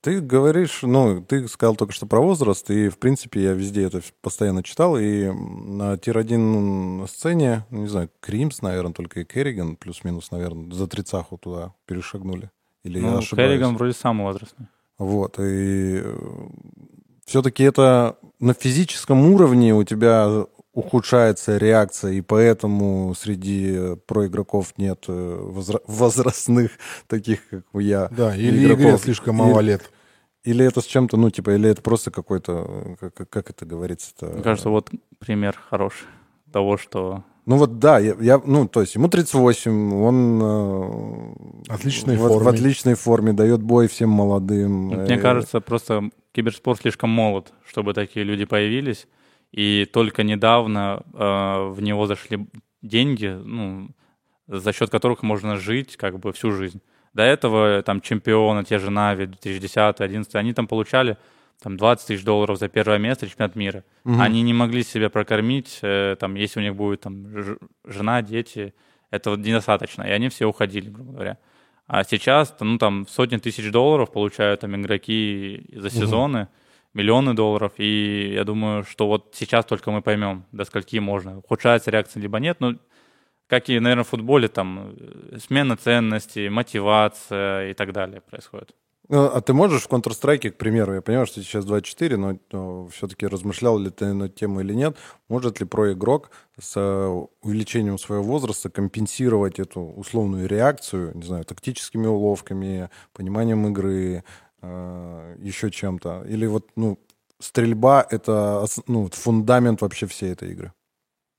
[0.00, 4.02] ты говоришь, ну, ты сказал только что про возраст, и, в принципе, я везде это
[4.22, 10.30] постоянно читал, и на тир-1 сцене, ну, не знаю, Кримс, наверное, только и Керриган, плюс-минус,
[10.30, 12.50] наверное, за тридцаху туда перешагнули.
[12.82, 13.50] Или ну, я ошибаюсь?
[13.50, 14.66] Керриган вроде самый возрастный.
[14.98, 16.18] Вот, и э,
[17.26, 25.52] все-таки это на физическом уровне у тебя ухудшается реакция, и поэтому среди проигроков нет э,
[25.86, 26.72] возрастных
[27.06, 28.08] таких, как я.
[28.10, 28.80] Да, или игроков.
[28.80, 29.90] игре слишком мало или, лет.
[30.42, 34.26] Или это с чем-то, ну, типа, или это просто какой-то, как, как это говорится-то?
[34.26, 36.06] Мне кажется, вот пример хороший
[36.52, 37.24] того, что...
[37.46, 42.38] Ну вот да, я, я ну то есть ему 38, он э, отличной в, форме.
[42.38, 44.86] в отличной форме, дает бой всем молодым.
[44.86, 49.06] Мне э, кажется, просто киберспорт слишком молод, чтобы такие люди появились.
[49.54, 52.48] И только недавно э, в него зашли
[52.82, 53.88] деньги, ну,
[54.48, 56.80] за счет которых можно жить как бы всю жизнь.
[57.12, 61.18] До этого там чемпионы, те же Нави 2010-2011, они там получали
[61.62, 63.84] там 20 тысяч долларов за первое место чемпионат мира.
[64.04, 64.20] Угу.
[64.20, 67.24] Они не могли себя прокормить, э, там, если у них будет там
[67.84, 68.74] жена, дети,
[69.12, 70.02] этого недостаточно.
[70.02, 71.38] И они все уходили, грубо говоря.
[71.86, 76.40] А сейчас, ну, там, сотни тысяч долларов получают там игроки за сезоны.
[76.40, 76.48] Угу
[76.94, 81.38] миллионы долларов, и я думаю, что вот сейчас только мы поймем, до скольки можно.
[81.38, 82.78] Ухудшается реакция либо нет, ну,
[83.46, 88.74] как и, наверное, в футболе, там, э, смена ценностей, мотивация и так далее происходит.
[89.10, 92.88] Ну, а ты можешь в Counter-Strike, к примеру, я понимаю, что сейчас 24, но, но
[92.88, 94.96] все-таки размышлял ли ты на тему или нет,
[95.28, 102.06] может ли проигрок с э, увеличением своего возраста компенсировать эту условную реакцию, не знаю, тактическими
[102.06, 104.24] уловками, пониманием игры,
[104.64, 106.24] Э, еще чем-то?
[106.28, 106.98] Или вот, ну,
[107.38, 110.72] стрельба— это ну, фундамент вообще всей этой игры?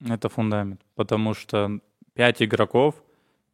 [0.08, 1.80] Это фундамент, потому что
[2.14, 2.96] пять игроков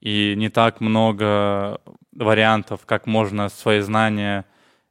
[0.02, 1.80] и не так много
[2.12, 4.46] вариантов, как можно свои знания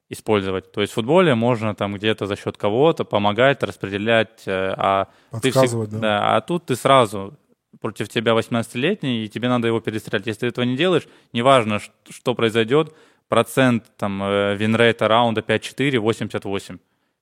[0.09, 0.73] использовать.
[0.73, 5.09] То есть в футболе можно там где-то за счет кого-то помогать, распределять, э, а
[5.43, 5.71] ты всег...
[5.91, 5.99] да.
[5.99, 6.37] да.
[6.37, 7.35] А тут ты сразу
[7.81, 10.27] против тебя 18-летний, и тебе надо его перестрелять.
[10.27, 12.95] Если ты этого не делаешь, неважно, что произойдет,
[13.31, 16.79] процент там э, винрейта раунда 5-4, 88.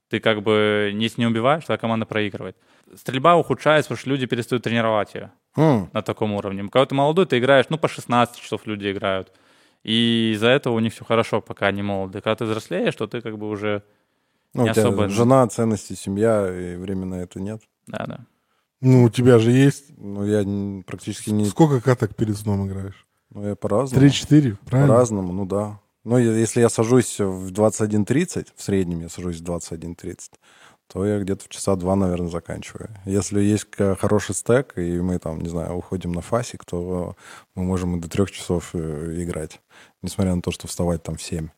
[0.09, 2.57] Ты как бы не, не убиваешь, твоя команда проигрывает.
[2.97, 5.89] Стрельба ухудшается, потому что люди перестают тренировать ее mm.
[5.93, 6.63] на таком уровне.
[6.63, 9.33] Когда ты молодой, ты играешь, ну, по 16 часов люди играют.
[9.85, 12.23] И из-за этого у них все хорошо, пока они молоды.
[12.23, 13.83] Когда ты взрослеешь, то ты как бы уже
[14.55, 15.11] ну, не особо...
[15.11, 17.61] Жена, ценности, семья, и времени на это нет.
[17.87, 18.21] Да, да.
[18.81, 19.93] Ну, у тебя же есть.
[19.99, 20.43] Ну, я
[20.87, 21.45] практически не...
[21.45, 23.07] Сколько каток перед сном играешь?
[23.29, 24.01] Ну, я по-разному.
[24.01, 24.95] Три-четыре, правильно?
[24.95, 25.81] По-разному, ну да.
[26.09, 30.17] Ну, если я сажусь в 21.30, в среднем я сажусь в 21.30,
[30.91, 32.89] то я где-то в часа два, наверное, заканчиваю.
[33.05, 37.15] Если есть хороший стек, и мы там, не знаю, уходим на фасик, то
[37.55, 39.61] мы можем и до трех часов э, играть,
[40.01, 41.49] несмотря на то, что вставать там в 7.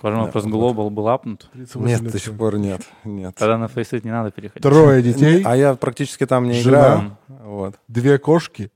[0.00, 1.50] Важный да, вопрос, Global был апнут?
[1.52, 2.80] Нет, до сих пор нет.
[3.04, 3.34] нет.
[3.34, 4.62] Тогда на фейсит не надо переходить.
[4.62, 5.42] Трое детей.
[5.44, 7.18] А я практически там не Жена, играю.
[7.28, 7.74] Вот.
[7.88, 8.72] Две кошки.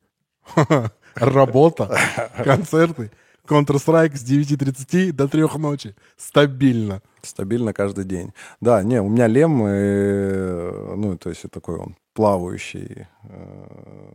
[1.15, 1.97] Работа.
[2.37, 3.11] Концерты.
[3.49, 5.95] Counter-Strike с 9.30 до 3 ночи.
[6.17, 7.03] Стабильно.
[7.23, 8.33] Стабильно каждый день.
[8.61, 13.07] Да, не, у меня лем, э, ну, то есть такой он плавающий.
[13.25, 14.13] Э,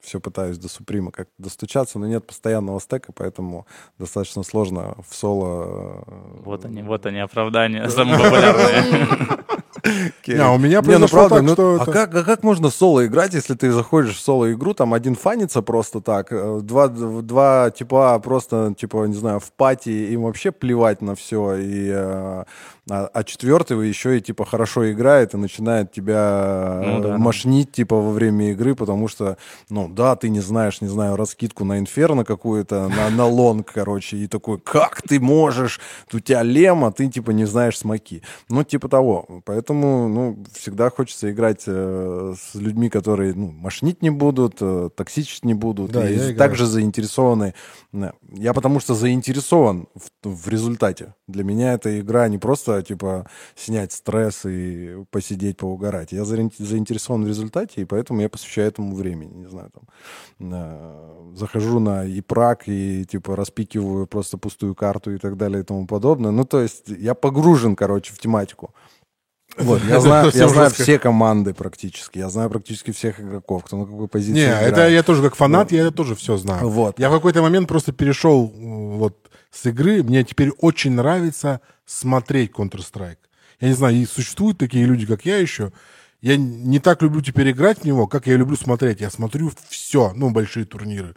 [0.00, 3.66] все пытаюсь до Суприма как достучаться, но нет постоянного стека, поэтому
[3.98, 6.04] достаточно сложно в соло...
[6.06, 9.44] Э, вот они, вот они, оправдания самые популярные.
[10.26, 11.78] Не, а у меня произошло ну, правда, так, ну, что...
[11.80, 11.92] А, это...
[11.92, 16.00] как, а как можно соло играть, если ты заходишь в соло-игру, там один фанится просто
[16.00, 21.14] так, э, два, два типа просто, типа, не знаю, в пати, им вообще плевать на
[21.14, 22.44] все, и э,
[22.90, 27.72] а, а четвертый еще и типа хорошо играет и начинает тебя ну, да, мошнить да.
[27.74, 29.36] типа во время игры, потому что,
[29.68, 34.16] ну да, ты не знаешь, не знаю, раскидку на инферно какую-то, на, на лонг, короче,
[34.16, 35.80] и такой, как ты можешь?
[36.12, 38.22] У тебя лема, ты типа не знаешь смоки.
[38.48, 39.26] Ну, типа того.
[39.44, 39.59] Поэтому,
[40.08, 45.54] ну, всегда хочется играть э, с людьми, которые, ну, мошнить не будут, э, токсичить не
[45.54, 47.54] будут, да, и также заинтересованы.
[48.32, 51.14] Я потому что заинтересован в, в результате.
[51.26, 56.12] Для меня эта игра не просто типа, снять стресс и посидеть, поугарать.
[56.12, 59.34] Я заинтересован в результате, и поэтому я посвящаю этому времени.
[59.34, 59.70] Не знаю,
[60.38, 65.86] там, захожу на ИПРАК и, типа, распикиваю просто пустую карту и так далее и тому
[65.86, 66.30] подобное.
[66.30, 68.74] Ну, то есть я погружен, короче, в тематику.
[69.56, 73.84] Вот, я знаю, я знаю все команды практически, я знаю практически всех игроков, кто на
[73.84, 74.72] какой позиции Не, играет.
[74.72, 75.76] это я тоже как фанат, вот.
[75.76, 76.68] я это тоже все знаю.
[76.68, 76.98] Вот.
[76.98, 83.18] Я в какой-то момент просто перешел вот с игры, мне теперь очень нравится смотреть Counter-Strike.
[83.60, 85.72] Я не знаю, и существуют такие люди, как я еще.
[86.22, 89.00] Я не так люблю теперь играть в него, как я люблю смотреть.
[89.00, 91.14] Я смотрю все, ну, большие турниры.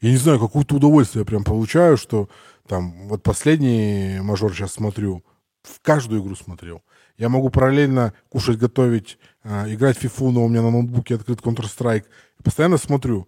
[0.00, 2.28] Я не знаю, какое-то удовольствие я прям получаю, что
[2.68, 5.24] там, вот последний мажор сейчас смотрю,
[5.62, 6.82] в каждую игру смотрел.
[7.18, 11.40] Я могу параллельно кушать, готовить, э, играть в FIFA, но у меня на ноутбуке открыт
[11.40, 12.04] Counter-Strike.
[12.42, 13.26] Постоянно смотрю.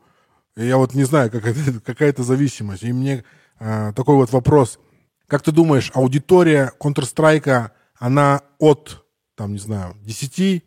[0.56, 2.82] И я вот не знаю, как это, какая-то зависимость.
[2.82, 3.24] И мне
[3.60, 4.78] э, такой вот вопрос.
[5.26, 10.64] Как ты думаешь, аудитория Counter-Strike, она от, там, не знаю, 10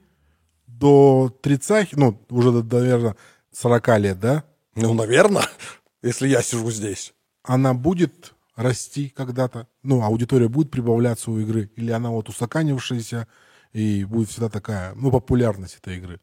[0.68, 3.16] до 30, ну, уже, до, наверное,
[3.54, 4.44] 40 лет, да?
[4.76, 5.46] Ну, наверное,
[6.02, 7.14] если я сижу здесь.
[7.44, 9.68] Она будет расти когда-то?
[9.84, 11.72] Ну, аудитория будет прибавляться у игры?
[11.76, 13.28] Или она вот устаканившаяся
[13.74, 16.20] и будет всегда такая, ну, популярность этой игры?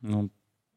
[0.00, 0.30] Ну,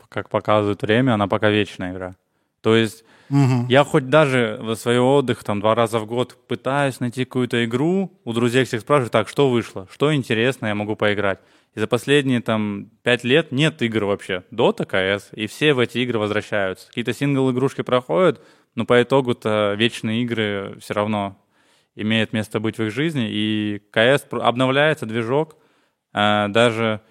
[0.10, 2.15] как показывает время, она пока вечная игра.
[2.62, 3.65] То есть угу.
[3.69, 8.19] я хоть даже в свой отдых там два раза в год пытаюсь найти какую-то игру,
[8.23, 11.39] у друзей всех спрашиваю, так, что вышло, что интересно, я могу поиграть.
[11.75, 14.43] И за последние там пять лет нет игр вообще.
[14.49, 16.88] Дота, КС, и все в эти игры возвращаются.
[16.88, 18.41] Какие-то сингл-игрушки проходят,
[18.77, 21.35] но по итогу-то вечные игры все равно
[21.95, 23.27] имеют место быть в их жизни.
[23.27, 25.57] И КС обновляется, движок,
[26.13, 27.01] а даже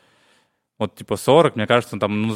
[0.78, 2.34] вот типа 40, мне кажется, там ну,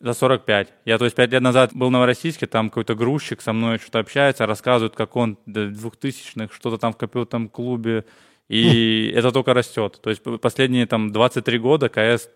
[0.00, 0.68] за 45.
[0.84, 4.00] Я, то есть, пять лет назад был в Новороссийске, там какой-то грузчик со мной что-то
[4.00, 8.04] общается, рассказывает, как он до 2000-х что-то там в компьютерном клубе,
[8.48, 9.98] и это только растет.
[10.02, 12.28] То есть последние там 23 года КС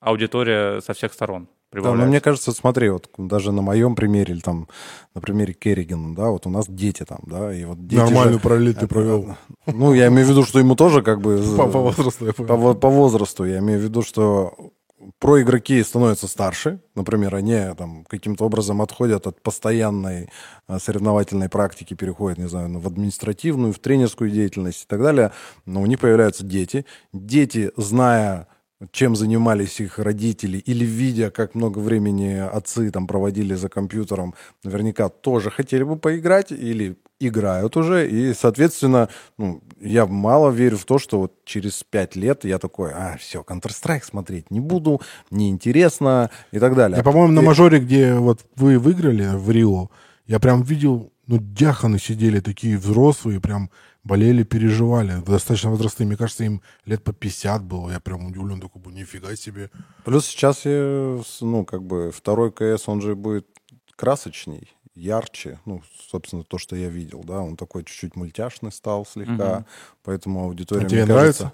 [0.00, 1.48] аудитория со всех сторон.
[1.72, 4.68] Да, но мне кажется, смотри, вот даже на моем примере, или там
[5.14, 8.38] на примере Керригана, да, вот у нас дети там, да, и вот дети Нормальный же,
[8.40, 9.36] параллель ты провел.
[9.66, 11.40] Ну, я имею в виду, что ему тоже как бы...
[11.56, 14.72] По, по возрасту, я по, по возрасту, я имею в виду, что
[15.18, 20.28] про игроки становятся старше, например, они там каким-то образом отходят от постоянной
[20.66, 25.32] а, соревновательной практики, переходят, не знаю, в административную, в тренерскую деятельность и так далее,
[25.66, 26.84] но у них появляются дети.
[27.12, 28.48] Дети, зная
[28.92, 35.08] чем занимались их родители, или видя, как много времени отцы там проводили за компьютером, наверняка
[35.08, 40.98] тоже хотели бы поиграть или играют уже, и, соответственно, ну, я мало верю в то,
[40.98, 46.58] что вот через пять лет я такой, а, все, Counter-Strike смотреть не буду, неинтересно и
[46.58, 46.96] так далее.
[46.96, 49.90] Я, по-моему, на мажоре, где вот вы выиграли в Рио,
[50.26, 53.70] я прям видел, ну, дяханы сидели такие взрослые, прям
[54.10, 56.06] болели, переживали, достаточно возрастные.
[56.06, 57.90] Мне кажется, им лет по 50 было.
[57.90, 59.70] Я прям удивлен, такой, нифига себе.
[60.04, 63.46] Плюс сейчас, я, ну, как бы, второй КС, он же будет
[63.94, 65.60] красочней, ярче.
[65.64, 67.40] Ну, собственно, то, что я видел, да.
[67.40, 69.66] Он такой чуть-чуть мультяшный стал слегка, угу.
[70.02, 71.14] поэтому аудитория, а тебе кажется...
[71.14, 71.52] нравится?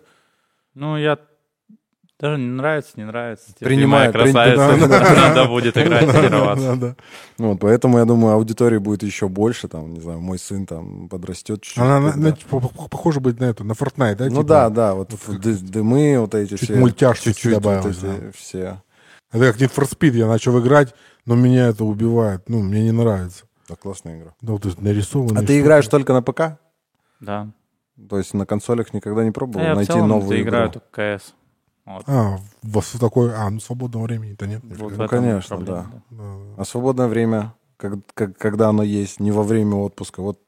[0.75, 1.19] Ну, я
[2.19, 3.53] даже не нравится, не нравится.
[3.59, 4.13] Принимает.
[4.13, 6.97] Красавица, надо будет играть, тренироваться.
[7.39, 11.09] Ну, вот, поэтому, я думаю, аудитории будет еще больше, там, не знаю, мой сын там
[11.09, 11.83] подрастет чуть-чуть.
[11.83, 12.15] Она,
[12.51, 14.31] похоже быть на это, на Fortnite, да?
[14.31, 15.13] Ну да, да, вот
[15.63, 16.67] дымы вот эти все.
[16.67, 17.99] Чуть мультяшки чуть-чуть добавилось.
[18.35, 18.83] все.
[19.33, 20.95] Это как Need for Speed, я начал играть,
[21.27, 23.45] но меня это убивает, ну, мне не нравится.
[23.69, 24.35] Да, классная игра.
[24.41, 25.43] Да, то есть нарисованный.
[25.43, 26.59] А ты играешь только на ПК?
[27.21, 27.51] Да.
[28.09, 30.35] То есть на консолях никогда не пробовал найти новую игру?
[30.35, 31.35] Я играю только КС.
[31.87, 32.05] Вот.
[32.09, 33.35] А, у вас такое...
[33.39, 34.61] А, ну свободного времени-то нет.
[34.65, 35.87] Вот ну, конечно, да.
[36.11, 36.27] да.
[36.59, 40.41] А свободное время, как, как, когда оно есть, не во время отпуска, вот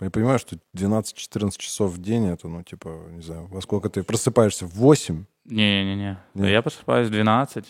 [0.00, 4.04] Я понимаю, что 12-14 часов в день, это, ну, типа, не знаю, во сколько ты
[4.04, 4.66] просыпаешься?
[4.66, 5.24] В 8?
[5.46, 6.18] Не-не-не.
[6.34, 7.64] Я просыпаюсь в 12.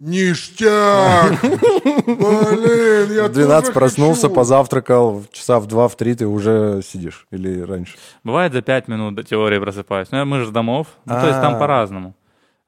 [0.00, 1.40] Ништяк!
[1.40, 4.34] Блин, я В 12 тоже проснулся, хочу.
[4.34, 7.26] позавтракал, часа в 2 в 3 ты уже сидишь.
[7.30, 7.96] Или раньше?
[8.24, 10.08] Бывает за 5 минут до теории просыпаюсь.
[10.10, 10.88] Ну, мы же домов.
[11.04, 11.58] Ну, то есть там А.
[11.58, 12.14] по-разному.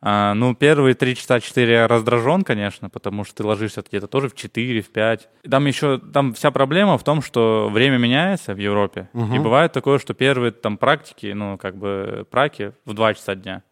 [0.06, 4.28] А, ну, первые 3 часа 4 я раздражен, конечно, потому что ты ложишься где-то тоже
[4.28, 5.28] в 4, в 5.
[5.44, 9.08] И Там еще, там вся проблема в том, что время меняется в Европе.
[9.14, 13.62] И бывает такое, что первые там практики, ну, как бы праки в 2 часа дня.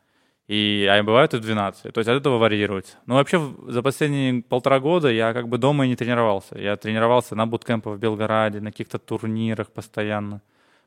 [0.48, 1.92] И, а бывают и в 12.
[1.92, 2.96] То есть от этого варьируется.
[3.06, 6.58] Но вообще в- за последние полтора года я как бы дома и не тренировался.
[6.58, 10.40] Я тренировался на буткемпах в Белгороде, на каких-то турнирах постоянно.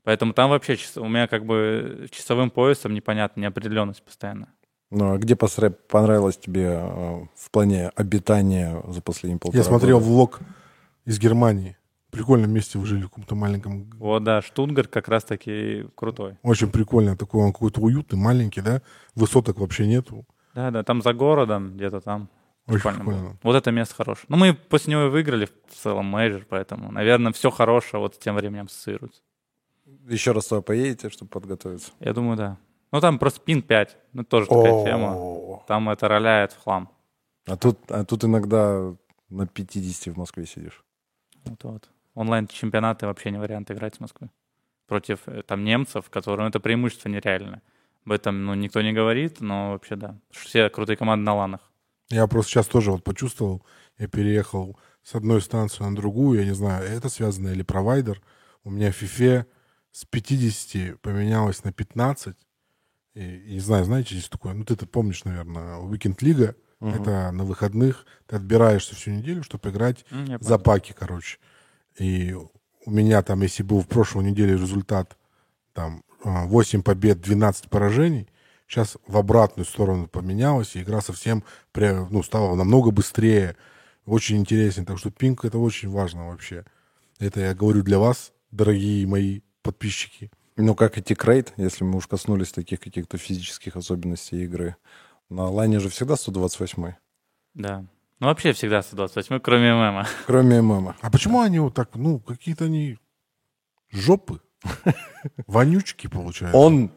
[0.04, 4.48] Поэтому там вообще у меня как бы часовым поясом непонятно, неопределенность постоянно.
[4.92, 10.10] Ну, а где понравилось тебе э, в плане обитания за последние полтора Я смотрел года?
[10.10, 10.40] влог
[11.06, 11.78] из Германии.
[12.10, 13.90] В прикольном месте вы жили, в каком-то маленьком...
[13.98, 16.38] Вот, да, Штутгарт как раз-таки крутой.
[16.44, 17.18] Очень прикольно.
[17.18, 18.82] Такой он какой-то уютный, маленький, да?
[19.16, 20.26] Высоток вообще нету.
[20.54, 22.30] Да-да, там за городом где-то там.
[22.68, 23.38] Очень Прикольно было.
[23.44, 24.26] Вот это место хорошее.
[24.30, 28.18] Ну, мы после него и выиграли в целом мейджор, поэтому, наверное, все хорошее вот с
[28.18, 29.22] тем временем ассоциируется.
[30.08, 31.92] Еще раз туда поедете, чтобы подготовиться?
[32.00, 32.58] Я думаю, да.
[32.92, 33.98] Ну, там просто пинг 5.
[34.14, 35.64] Ну, тоже такая О, тема.
[35.68, 36.90] Там это роляет в хлам.
[37.48, 38.94] А тут, а тут иногда
[39.30, 40.84] на 50 в Москве сидишь.
[41.46, 41.90] Вот, вот.
[42.16, 44.30] Онлайн-чемпионаты вообще не вариант играть с Москвы.
[44.88, 47.62] Против э, там немцев, которым это преимущество нереальное.
[48.06, 50.18] Об этом ну, никто не говорит, но вообще да.
[50.32, 51.72] Все крутые команды на ланах.
[52.10, 53.66] Я просто сейчас тоже вот почувствовал,
[53.98, 58.22] я переехал с одной станции на другую, я не знаю, это связано или провайдер.
[58.64, 59.46] У меня в FIFA
[59.92, 62.36] с 50 поменялось на 15.
[63.16, 66.56] И, и не знаю, знаете, есть такое, ну ты это помнишь, наверное, Weekend Лига.
[66.82, 70.60] Это на выходных ты отбираешься всю неделю, чтобы играть я за понял.
[70.60, 71.40] паки, короче.
[71.98, 72.36] И
[72.86, 75.18] у меня там, если был в прошлой неделе результат
[75.74, 78.28] там а, 8 побед, 12 поражений,
[78.68, 83.56] сейчас в обратную сторону поменялось, и игра совсем ну, стала намного быстрее,
[84.06, 84.86] очень интереснее.
[84.86, 86.66] Так что пинг это очень важно вообще.
[87.20, 90.30] Это я говорю для вас, дорогие мои подписчики.
[90.58, 94.76] Ну, как и тикрейт, если мы уж коснулись таких каких-то физических особенностей игры.
[95.30, 96.94] На лайне же всегда 128
[97.54, 97.86] Да.
[98.20, 100.08] Ну, вообще всегда 128, кроме ММА.
[100.26, 100.96] кроме ММА.
[101.02, 102.98] А почему они вот так, ну, какие-то они
[103.92, 104.40] жопы?
[105.48, 106.58] Вонючки, получается.
[106.58, 106.92] Он,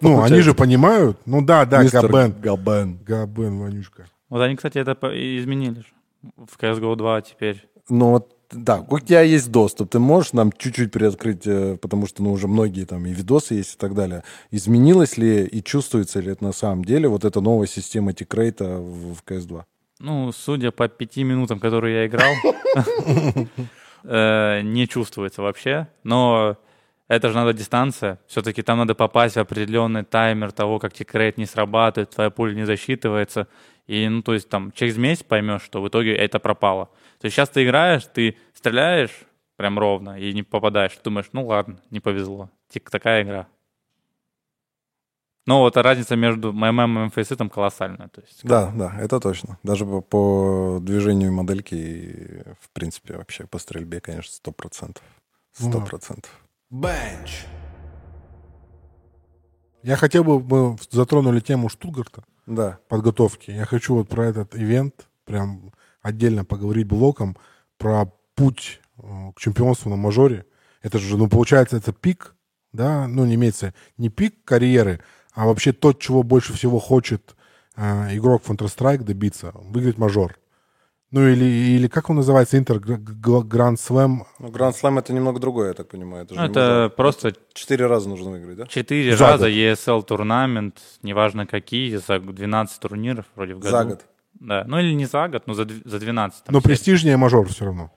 [0.00, 1.18] Ну, они же понимают.
[1.26, 2.40] Ну да, да, мистер Габен.
[2.40, 2.98] Габен.
[3.04, 4.06] Габен, вонючка.
[4.28, 4.94] Вот они, кстати, это
[5.38, 5.86] изменили же.
[6.36, 7.68] В CSGO 2 теперь.
[7.88, 12.22] Ну вот, да, у тебя есть доступ, ты можешь нам чуть-чуть приоткрыть, э, потому что,
[12.22, 14.22] ну, уже многие там и видосы есть и так далее.
[14.50, 19.14] Изменилось ли и чувствуется ли это на самом деле вот эта новая система тикрейта в,
[19.14, 19.64] в CS2?
[20.00, 22.32] Ну, судя по пяти минутам, которые я играл,
[24.04, 25.88] э, не чувствуется вообще.
[26.02, 26.56] Но
[27.08, 28.18] это же надо дистанция.
[28.26, 32.64] Все-таки там надо попасть в определенный таймер того, как тикрейт не срабатывает, твоя пуля не
[32.64, 33.48] засчитывается.
[33.86, 36.86] И, ну, то есть там через месяц поймешь, что в итоге это пропало.
[37.20, 39.24] То есть сейчас ты играешь, ты стреляешь
[39.56, 40.96] прям ровно и не попадаешь.
[41.02, 42.50] Думаешь, ну ладно, не повезло.
[42.68, 43.46] Тик, такая игра.
[45.44, 48.08] Но вот разница между МММ и МФС там колоссальная.
[48.08, 49.58] То есть, Да, да, это точно.
[49.64, 55.02] Даже по, по движению модельки, в принципе, вообще по стрельбе, конечно, сто процентов.
[55.52, 56.30] Сто Ну, процентов.
[56.72, 57.44] Bench.
[59.82, 62.78] Я хотел бы, мы затронули тему Штутгарта, Да.
[62.88, 63.50] подготовки.
[63.50, 67.36] Я хочу вот про этот ивент прям отдельно поговорить блоком
[67.78, 70.46] про путь э, к чемпионству на мажоре.
[70.82, 72.34] Это же, ну, получается, это пик,
[72.72, 75.00] да, ну, не имеется не пик карьеры,
[75.32, 77.36] а вообще то, чего больше всего хочет
[77.76, 80.36] э, игрок Counter-Strike добиться, выиграть мажор.
[81.12, 84.24] Ну, или, или как он называется, Интер Гранд Слэм.
[84.38, 86.24] Ну, Гранд Слэм это немного другое, я так понимаю.
[86.24, 88.66] Это, Ну, это просто Четыре раза нужно выиграть, да?
[88.66, 89.52] четыре За раза год.
[89.52, 93.70] ESL турнамент, неважно какие, за 12 турниров вроде в году.
[93.70, 94.04] За год.
[94.40, 96.44] Да, ну или не за год, но за, за 12.
[96.44, 96.68] там Но все.
[96.70, 97.92] престижнее мажор все равно.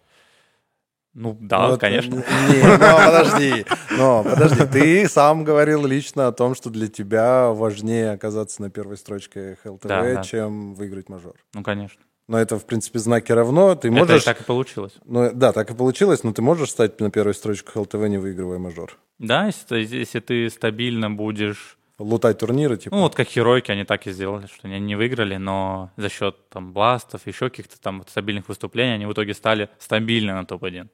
[1.13, 2.15] Ну да, Вот, конечно.
[2.15, 3.65] Не, ну подожди.
[3.97, 8.97] Но подожди, ты сам говорил лично о том, что для тебя важнее оказаться на первой
[8.97, 10.23] строчке ХЛТВ, Да, да.
[10.23, 11.35] чем выиграть мажор.
[11.53, 12.01] Ну, конечно.
[12.27, 13.75] Но это, в принципе, знаки равно.
[13.75, 14.23] Ты Это можешь...
[14.23, 14.93] так и получилось.
[15.05, 18.57] Ну, да, так и получилось, но ты можешь стать на первой строчке ХЛТВ, не выигрывая
[18.57, 18.97] мажор.
[19.19, 21.77] Да, если, ты- если ты стабильно будешь...
[21.97, 22.93] Лутать турниры, типа.
[22.95, 26.35] Ну, вот как Херойки, они так и сделали, что они не выиграли, но за счет
[26.49, 30.89] там бластов, еще каких-то там стабильных выступлений, они в итоге стали стабильно на топ-1.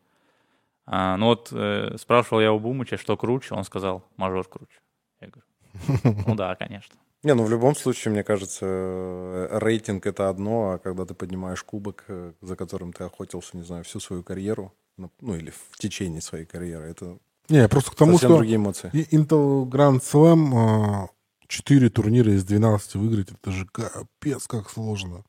[0.85, 4.79] А, ну вот э, спрашивал я у Бумыча, что круче, он сказал, мажор круче.
[5.21, 6.95] Я говорю, ну да, конечно.
[7.23, 11.63] Не, ну в любом случае, мне кажется, э, рейтинг это одно, а когда ты поднимаешь
[11.63, 15.77] кубок, э, за которым ты охотился, не знаю, всю свою карьеру, ну, ну, или в
[15.77, 17.19] течение своей карьеры, это
[17.49, 18.89] Не, просто к тому, Совсем что другие эмоции.
[19.11, 21.09] Intel Grand Slam а,
[21.47, 25.23] 4 турнира из 12 выиграть, это же капец как сложно.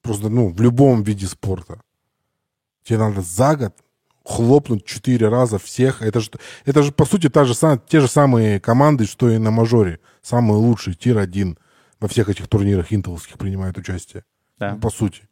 [0.00, 1.82] Просто, ну, в любом виде спорта.
[2.84, 3.74] Тебе надо за год
[4.24, 6.00] хлопнуть 4 раза всех.
[6.00, 6.30] Это же,
[6.64, 7.54] это же по сути, та же,
[7.86, 10.00] те же самые команды, что и на мажоре.
[10.22, 11.56] Самые лучшие, тир-1
[12.00, 14.24] во всех этих турнирах интеловских принимают участие.
[14.58, 14.74] Да.
[14.74, 15.22] Ну, по сути.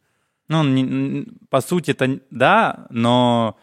[0.47, 3.57] Ну, не- по сути, это да, но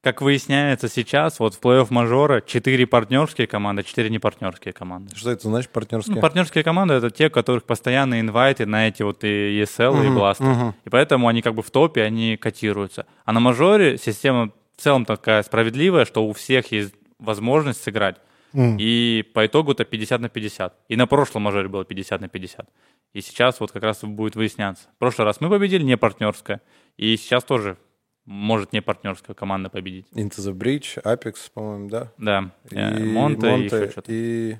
[0.00, 5.14] как выясняется сейчас, вот в плей-офф мажора 4 партнерские команды, 4 непартнерские команды.
[5.14, 6.16] Что это значит партнерские?
[6.16, 10.18] Ну, партнерские команды это те, которых постоянно инвайты на эти вот и ESL, и Мгм,
[10.18, 10.42] Blast.
[10.42, 10.74] мгм.
[10.84, 13.06] И поэтому они как бы в топе, они котируются.
[13.24, 18.16] А на мажоре система в целом такая справедливая, что у всех есть возможность сыграть.
[18.54, 20.74] И по итогу это 50 на 50.
[20.88, 22.68] И на прошлом мажоре было 50 на 50.
[23.14, 24.88] И сейчас вот как раз будет выясняться.
[24.96, 26.60] В прошлый раз мы победили, не партнерская.
[26.96, 27.76] И сейчас тоже
[28.24, 30.06] может не партнерская команда победить.
[30.14, 32.12] Into the Bridge, Apex, по-моему, да?
[32.18, 32.50] Да.
[32.70, 34.12] И Э, Монте и Монте, еще что-то.
[34.12, 34.56] и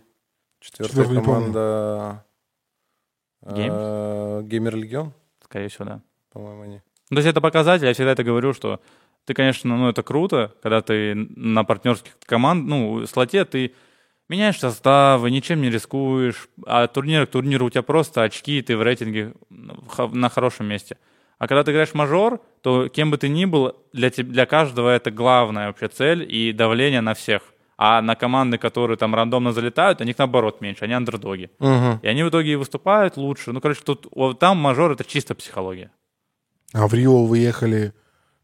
[0.61, 1.22] четвертая помню.
[1.22, 2.24] команда
[3.43, 3.74] Геймс?
[3.76, 5.12] э, Геймер Легион,
[5.45, 6.03] Скорее всего, да.
[6.30, 6.80] по-моему, они.
[7.11, 8.80] Ну, То есть это показатель, я всегда это говорю, что
[9.25, 13.75] ты, конечно, ну это круто, когда ты на партнерских команд, ну, слоте ты
[14.29, 18.83] меняешь составы, ничем не рискуешь, а турнир к турниру у тебя просто очки, ты в
[18.83, 20.97] рейтинге на хорошем месте.
[21.39, 24.89] А когда ты играешь мажор, то кем бы ты ни был, для, теб- для каждого
[24.89, 27.43] это главная вообще цель и давление на всех.
[27.77, 31.51] А на команды, которые там рандомно залетают, у них наоборот меньше, они андердоги.
[32.03, 33.51] И они в итоге и выступают лучше.
[33.53, 35.91] Ну, короче, тут вот там мажор это чисто психология.
[36.73, 37.93] А в Рио вы ехали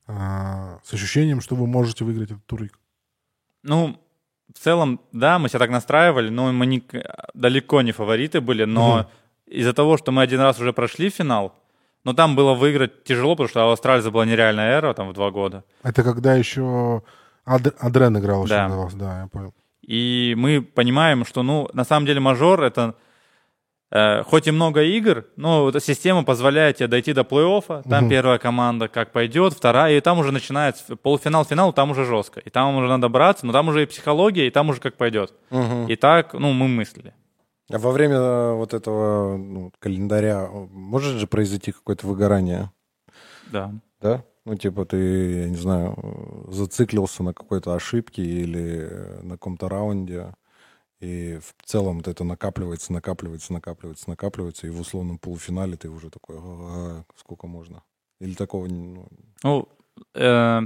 [0.09, 2.79] а, с ощущением, что вы можете выиграть этот турик.
[3.63, 4.01] Ну,
[4.55, 6.83] в целом, да, мы себя так настраивали, но мы не,
[7.35, 9.07] далеко не фавориты были, но Мгм.
[9.47, 11.53] из-за того, что мы один раз уже прошли финал,
[12.05, 15.31] но там было выиграть тяжело, потому что у Австралии была нереальная эра там в два
[15.31, 15.65] года.
[15.83, 17.03] Это когда еще
[17.45, 18.69] Ад- Адрен играл еще Да.
[18.69, 19.55] вас, да, я понял.
[19.83, 22.95] И мы понимаем, что, ну, на самом деле мажор это
[23.91, 27.83] хоть и много игр, но эта система позволяет тебе дойти до плей-оффа.
[27.89, 28.11] Там Мгм.
[28.11, 32.41] первая команда как пойдет, вторая, и там уже начинается полуфинал, финал, там уже жестко.
[32.41, 35.33] И там уже надо браться, но там уже и психология, и там уже как пойдет.
[35.89, 37.15] И так, ну, мы мыслили.
[37.71, 42.71] А во время э, вот этого ну, календаря э, может же произойти какое-то выгорание,
[43.53, 43.73] Да.
[44.01, 44.25] да?
[44.47, 49.69] Ну, типа ты, я не знаю, э, зациклился на какой-то ошибке или э, на каком-то
[49.69, 50.33] раунде,
[51.01, 56.37] и в целом это накапливается, накапливается, накапливается, накапливается, и в условном полуфинале ты уже такой,
[56.39, 57.83] «Ага, сколько можно?
[58.21, 59.07] Или такого, ну,
[59.45, 59.69] Ну,
[60.15, 60.61] э,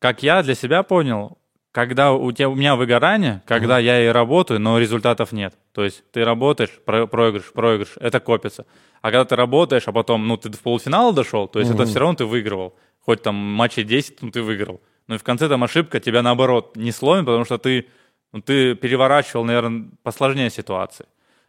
[0.00, 1.38] как я для себя понял,
[1.72, 5.54] когда у тебя у меня выгорание, когда я и работаю, но результатов нет.
[5.72, 8.64] То есть ты работаешь, про- проигрыш, проигрыш, это копится.
[9.02, 11.90] А когда ты работаешь, а потом, ну, ты в полуфинала дошел, то есть это Мгм.
[11.90, 12.74] все равно ты выигрывал.
[13.00, 14.80] Хоть там матчей 10, ну, ты выиграл.
[15.06, 17.86] Но и в конце там ошибка тебя, наоборот, не сломит, потому что ты,
[18.32, 21.06] ну, ты переворачивал, наверное, посложнее ситуации.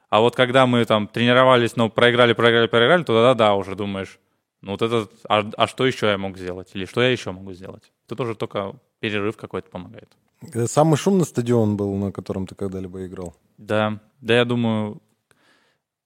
[0.10, 4.20] А вот когда мы там тренировались, но проиграли, проиграли, проиграли, то тогда да, уже думаешь,
[4.62, 6.72] ну вот это, а, а что еще я мог сделать?
[6.74, 7.92] Или что я еще могу сделать?
[8.08, 10.10] Тут уже только перерыв какой-то помогает.
[10.54, 13.36] э, самый шумный стадион был, на котором ты когда-либо играл?
[13.58, 15.02] Да, да, я думаю,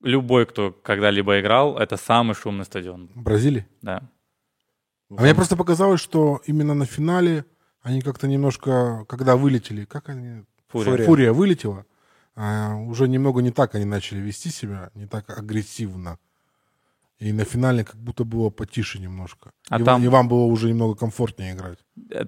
[0.02, 3.10] любой, кто когда-либо играл, это самый шумный стадион.
[3.16, 3.68] Бразилии?
[3.82, 4.10] Да.
[5.10, 7.46] А мне просто показалось, что именно на финале
[7.82, 10.44] они как-то немножко, когда вылетели, как они...
[10.72, 11.06] Фурия.
[11.06, 11.86] Фурия, вылетела,
[12.36, 16.18] а, уже немного не так они начали вести себя, не так агрессивно.
[17.20, 19.52] И на финале как будто было потише немножко.
[19.70, 21.78] А и, там- и вам было уже немного комфортнее играть.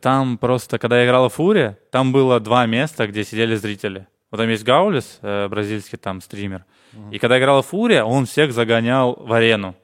[0.02, 4.06] Там просто, когда я играла Фурия, там было два места, где сидели зрители.
[4.30, 6.66] Вот там есть Гаулис, э, бразильский там стример.
[7.12, 9.76] И когда играла Фурия, он всех загонял в арену.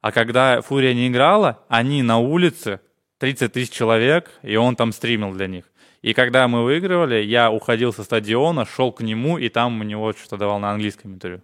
[0.00, 2.78] А когда Фурия не играла, они на улице,
[3.18, 5.64] 30 тысяч человек, и он там стримил для них.
[6.02, 10.12] И когда мы выигрывали, я уходил со стадиона, шел к нему, и там у него
[10.12, 11.42] что-то давал на английском интервью.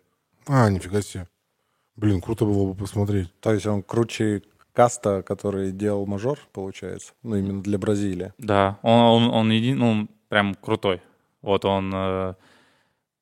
[0.48, 1.28] А, нифига себе.
[1.96, 3.32] Блин, круто было бы посмотреть.
[3.40, 4.42] То есть он круче
[4.72, 7.12] каста, который делал мажор, получается?
[7.22, 8.32] Ну, именно для Бразилии.
[8.38, 11.02] Да, он, он, он еди- ну, прям крутой.
[11.42, 12.34] Вот он э,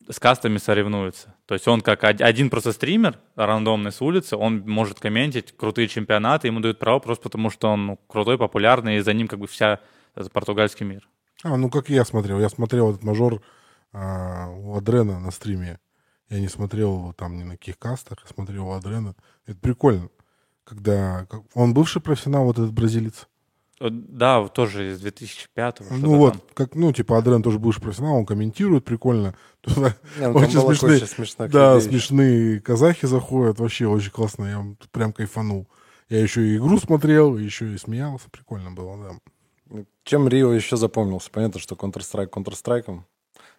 [0.08, 1.34] с кастами соревнуется.
[1.46, 5.88] То есть он как од- один просто стример, рандомный с улицы, он может комментить крутые
[5.88, 9.38] чемпионаты, ему дают право просто потому, что он ну, крутой, популярный, и за ним как
[9.38, 9.80] бы вся
[10.14, 11.08] этот португальский мир.
[11.42, 12.40] А, ну как я смотрел.
[12.40, 13.40] Я смотрел этот мажор
[13.92, 15.78] а, у Адрена на стриме.
[16.28, 19.14] Я не смотрел его там ни на каких кастах, я смотрел у Адрена.
[19.46, 20.08] Это прикольно.
[20.64, 21.26] Когда...
[21.30, 23.28] как- Он бывший профессионал, вот этот бразилец.
[23.78, 26.42] Э, Да, тоже из 2005 -го, Ну вот, там.
[26.54, 29.34] как, ну, типа, Адрен тоже бывший профессионал, он комментирует прикольно.
[29.60, 31.90] Туда Не, ну, Очень смешные- смешных Да, людей.
[31.90, 35.68] смешные казахи заходят, вообще очень классно, я прям кайфанул.
[36.08, 39.18] Я еще и игру смотрел, еще и смеялся, прикольно было, да.
[40.04, 41.30] Чем Рио еще запомнился?
[41.30, 43.00] Понятно, что Counter-Strike Counter-Strike.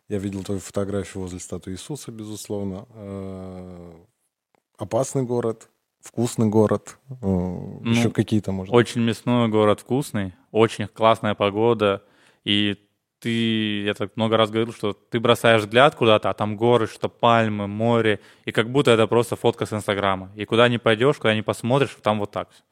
[0.10, 2.88] Я видел твою фотографию возле статуи Иисуса, безусловно.
[2.93, 3.93] Э,
[4.78, 6.97] опасный город, вкусный город.
[7.22, 10.34] Ну, еще какие-то, может Очень мясной город, вкусный.
[10.51, 12.03] Очень классная погода.
[12.45, 12.78] И
[13.20, 17.10] ты, я так много раз говорил, что ты бросаешь взгляд куда-то, а там горы, что
[17.10, 20.32] пальмы, море, и как будто это просто фотка с Инстаграма.
[20.36, 22.64] И куда не пойдешь, куда не посмотришь, там вот так все.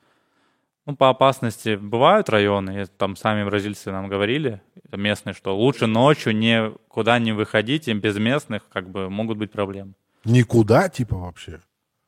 [0.86, 4.62] Ну, по опасности бывают районы, там сами бразильцы нам говорили,
[4.92, 9.94] местные, что лучше ночью никуда не выходить, им без местных как бы могут быть проблемы.
[10.26, 11.62] Никуда, типа, вообще?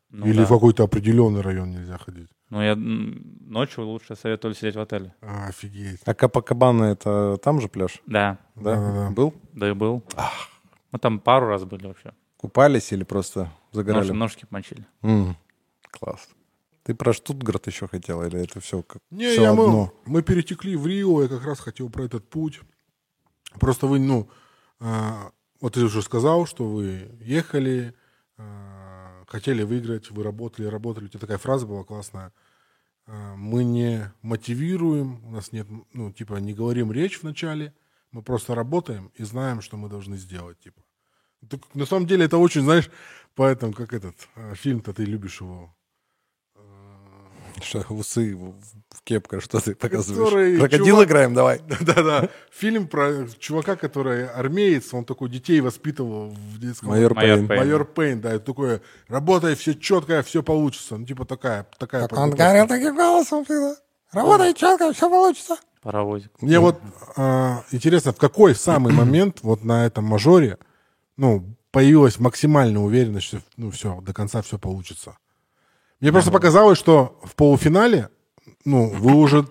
[0.10, 0.46] Ну, Или да.
[0.46, 2.30] в какой-то определенный район нельзя ходить?
[2.50, 5.14] Ну, я ночью лучше советую сидеть в отеле.
[5.22, 6.00] А, офигеть.
[6.06, 8.02] А Капакабана это там же пляж?
[8.06, 8.38] Да.
[8.56, 8.76] Да?
[8.76, 9.10] да, да.
[9.10, 9.34] Был?
[9.54, 10.04] Да и был.
[10.16, 10.50] Ах.
[10.92, 12.14] Мы там пару раз были вообще.
[12.38, 14.08] Купались или просто загорали?
[14.08, 14.86] Нож, ножки мочили.
[15.02, 15.36] М-м,
[15.92, 16.30] класс.
[16.88, 19.92] Ты про Штутгарт еще хотел, или это все как Не, все я, одно?
[20.06, 22.62] Мы, мы перетекли в Рио, я как раз хотел про этот путь.
[23.60, 24.30] Просто вы, ну,
[24.80, 27.94] а, вот ты уже сказал, что вы ехали,
[28.38, 31.04] а, хотели выиграть, вы работали, работали.
[31.04, 32.32] У тебя такая фраза была классная.
[33.06, 37.74] А, мы не мотивируем, у нас нет, ну, типа, не говорим речь в начале,
[38.12, 40.82] мы просто работаем и знаем, что мы должны сделать, типа.
[41.74, 42.90] На самом деле это очень, знаешь,
[43.36, 44.16] поэтому, как этот
[44.54, 45.76] фильм-то ты любишь его,
[47.62, 50.26] что, усы в кепках, что ты показываешь?
[50.26, 51.08] Который Крокодил чувак...
[51.08, 51.62] играем, давай.
[51.82, 52.30] Да-да.
[52.52, 56.90] Фильм про чувака, который армеец, он такой детей воспитывал в детском...
[56.90, 57.48] Майор Пейн.
[57.48, 58.34] Майор Пейн, да.
[58.34, 60.98] Это такое, работай, все четко, все получится.
[60.98, 61.68] Ну, типа такая...
[61.78, 63.76] такая так он говорил таким голосом всегда.
[64.12, 65.58] Работай четко, все получится.
[65.82, 66.32] Паровозик.
[66.42, 66.80] Мне вот
[67.16, 70.58] а, интересно, в какой самый момент вот на этом мажоре,
[71.18, 75.18] ну, появилась максимальная уверенность, что, ну, все, до конца все получится?
[76.00, 78.10] Мне просто показалось, что в полуфинале,
[78.66, 79.48] ну, вы уже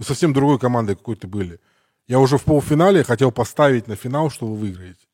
[0.00, 1.60] совсем другой командой какой-то были.
[2.06, 5.06] Я уже в полуфинале хотел поставить на финал, что вы выиграете.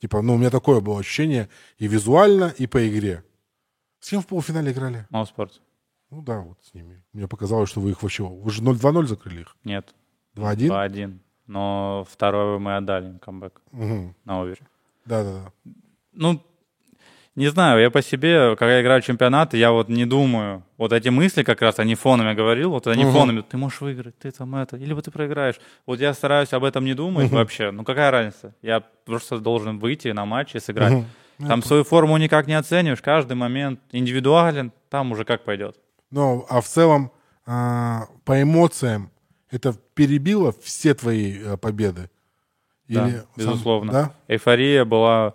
[0.00, 1.48] Типа, ну, у меня такое было ощущение
[1.78, 3.24] и визуально, и по игре.
[4.00, 5.06] С кем в полуфинале играли?
[5.10, 5.60] Малспорт.
[6.10, 7.02] Ну да, вот с ними.
[7.12, 8.24] Мне показалось, что вы их вообще...
[8.24, 9.56] Вы же 0-2-0 закрыли их?
[9.64, 9.94] Нет.
[10.36, 10.68] 2-1?
[10.68, 11.18] 2-1.
[11.46, 14.14] Но второй мы отдали камбэк угу.
[14.24, 14.66] на овере.
[15.04, 15.52] Да-да-да.
[16.12, 16.42] Ну,
[17.36, 20.62] не знаю, я по себе, когда я играю в чемпионаты, я вот не думаю.
[20.78, 23.12] Вот эти мысли как раз, они фонами говорил, вот они угу.
[23.12, 23.42] фонами.
[23.42, 25.56] Ты можешь выиграть, ты там это, или ты проиграешь.
[25.84, 27.36] Вот я стараюсь об этом не думать угу.
[27.36, 27.70] вообще.
[27.72, 28.54] Ну какая разница?
[28.62, 30.94] Я просто должен выйти на матч и сыграть.
[30.94, 31.04] Угу.
[31.46, 31.68] Там это...
[31.68, 35.76] свою форму никак не оцениваешь, каждый момент индивидуален, там уже как пойдет.
[36.10, 37.12] Ну, а в целом,
[37.44, 39.10] а, по эмоциям,
[39.50, 42.08] это перебило все твои а, победы?
[42.88, 43.26] Или да, сам...
[43.36, 43.92] безусловно.
[43.92, 44.12] Да?
[44.26, 45.34] Эйфория была...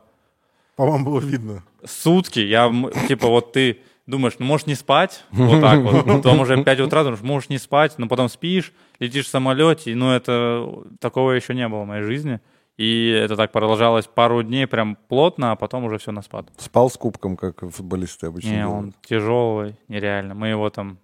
[0.76, 2.72] По вам было видно сутки, я,
[3.08, 7.04] типа, вот ты думаешь, ну, можешь не спать, вот так вот, потом уже 5 утра
[7.04, 10.68] думаешь, можешь не спать, но потом спишь, летишь в самолете, ну, это,
[11.00, 12.40] такого еще не было в моей жизни.
[12.78, 16.48] И это так продолжалось пару дней прям плотно, а потом уже все на спад.
[16.58, 18.78] Спал с кубком, как футболисты обычно Не, делают.
[18.78, 20.34] он тяжелый, нереально.
[20.34, 20.98] Мы его там...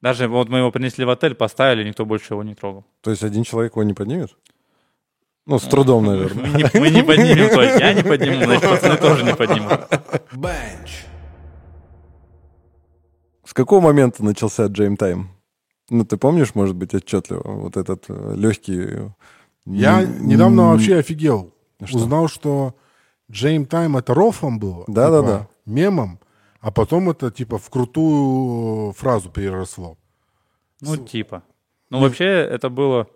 [0.00, 2.84] Даже вот мы его принесли в отель, поставили, никто больше его не трогал.
[3.02, 4.34] То есть один человек его не поднимет?
[5.44, 6.46] Ну, с трудом, наверное.
[6.46, 9.80] Мы не, мы не поднимем, то я не подниму, значит, пацаны тоже не поднимут.
[10.32, 11.04] Бенч.
[13.44, 15.30] С какого момента начался Джейм Тайм?
[15.90, 19.10] Ну, ты помнишь, может быть, отчетливо, вот этот э, легкий...
[19.66, 21.52] Я недавно вообще офигел.
[21.84, 21.98] Что?
[21.98, 22.74] Узнал, что
[23.30, 24.84] Джейм Тайм это рофлом было.
[24.86, 25.48] Да, типа.
[25.66, 26.20] Мемом,
[26.60, 29.96] а потом это типа в крутую фразу переросло.
[30.80, 31.42] Ну, типа.
[31.90, 32.00] Ну, И...
[32.02, 33.06] вообще, это было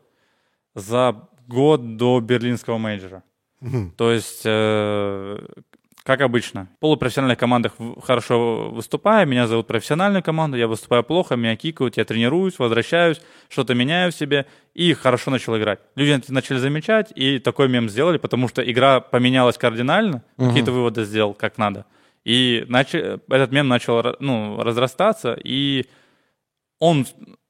[0.74, 3.22] за год до берлинского менеджера.
[3.60, 3.92] Угу.
[3.96, 5.38] То есть, э,
[6.02, 7.72] как обычно, в полупрофессиональных командах
[8.02, 13.74] хорошо выступаю, меня зовут профессиональную команду, я выступаю плохо, меня кикают, я тренируюсь, возвращаюсь, что-то
[13.74, 15.80] меняю в себе и хорошо начал играть.
[15.96, 20.48] Люди начали замечать и такой мем сделали, потому что игра поменялась кардинально, угу.
[20.48, 21.86] какие-то выводы сделал как надо.
[22.24, 25.86] И начал, этот мем начал ну, разрастаться, и
[26.78, 27.06] он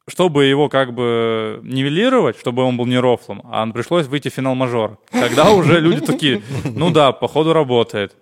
[0.08, 4.54] чтобы его как бы нивелировать, чтобы он был не рофлом, а пришлось выйти в финал
[4.54, 4.98] мажор.
[5.10, 8.16] Тогда уже люди такие, ну да, походу работает.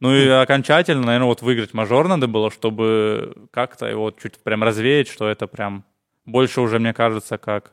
[0.00, 5.08] Ну и окончательно, наверное, вот выиграть мажор надо было, чтобы как-то его чуть прям развеять,
[5.08, 5.84] что это прям
[6.26, 7.72] больше уже, мне кажется, как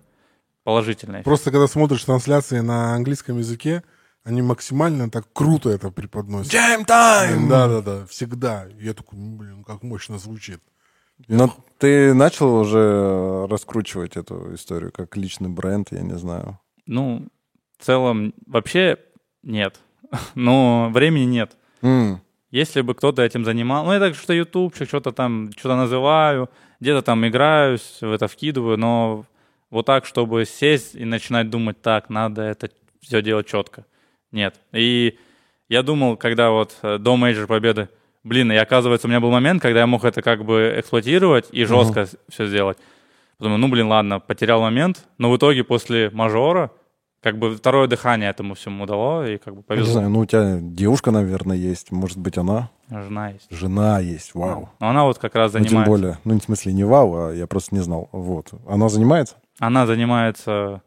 [0.63, 1.23] положительное.
[1.23, 3.83] Просто когда смотришь трансляции на английском языке,
[4.23, 6.53] они максимально так круто это преподносят.
[6.53, 7.49] Jam time!
[7.49, 8.67] Да-да-да, всегда.
[8.79, 10.61] Я такой, блин, как мощно звучит.
[11.27, 16.59] Но ты начал уже раскручивать эту историю как личный бренд, я не знаю.
[16.85, 17.27] Ну,
[17.77, 18.97] в целом, вообще
[19.43, 19.79] нет.
[20.35, 21.57] Но времени нет.
[21.81, 22.17] Mm.
[22.51, 26.49] Если бы кто-то этим занимал, ну, я так что ютубчик, что-то там, что-то называю,
[26.81, 29.25] где-то там играюсь, в это вкидываю, но
[29.69, 32.69] вот так, чтобы сесть и начинать думать, так, надо это
[32.99, 33.85] все делать четко.
[34.31, 34.59] Нет.
[34.73, 35.17] И
[35.69, 37.89] я думал, когда вот э, до мейджор победы,
[38.23, 41.65] блин, и оказывается, у меня был момент, когда я мог это как бы эксплуатировать и
[41.65, 42.19] жестко uh-huh.
[42.29, 42.77] все сделать.
[43.37, 46.71] Подумал, ну, блин, ладно, потерял момент, но в итоге после мажора
[47.21, 49.87] как бы второе дыхание этому всему дало, и как бы повезло.
[49.87, 52.69] Не знаю, ну у тебя девушка, наверное, есть, может быть, она?
[52.89, 53.47] Жена есть.
[53.49, 54.69] Жена есть, вау.
[54.79, 55.75] Но она вот как раз занимается.
[55.75, 58.09] Ну, тем более, ну, в смысле, не вау, а я просто не знал.
[58.11, 58.51] Вот.
[58.67, 59.35] Она занимается?
[59.59, 60.81] Она занимается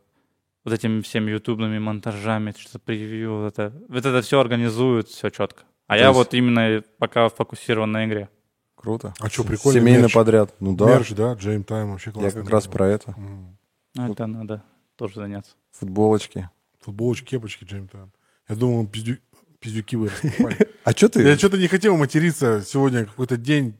[0.65, 5.63] вот этими всеми ютубными монтажами, что-то превью, вот это, вот это все организует, все четко.
[5.95, 6.19] А То я есть...
[6.19, 8.29] вот именно пока фокусирован на игре.
[8.75, 9.15] Круто.
[9.21, 9.81] А что, прикольно?
[9.81, 10.13] Семейный мерч.
[10.13, 10.55] подряд.
[10.59, 10.87] Ну да.
[10.87, 12.39] Мерч, да, Джейм Тайм вообще классно.
[12.39, 13.13] Я как раз про это.
[13.13, 13.55] Mm.
[13.95, 14.65] Ну, это надо
[14.97, 15.53] тоже заняться.
[15.71, 16.51] Футболочки.
[16.81, 18.13] Футболочки, кепочки, Джейм Тайм.
[18.49, 19.19] Я думал, пиздю...
[19.61, 20.11] пиздюки вы
[20.85, 21.23] А что ты?
[21.23, 23.75] Я что-то не хотел материться сегодня какой-то день.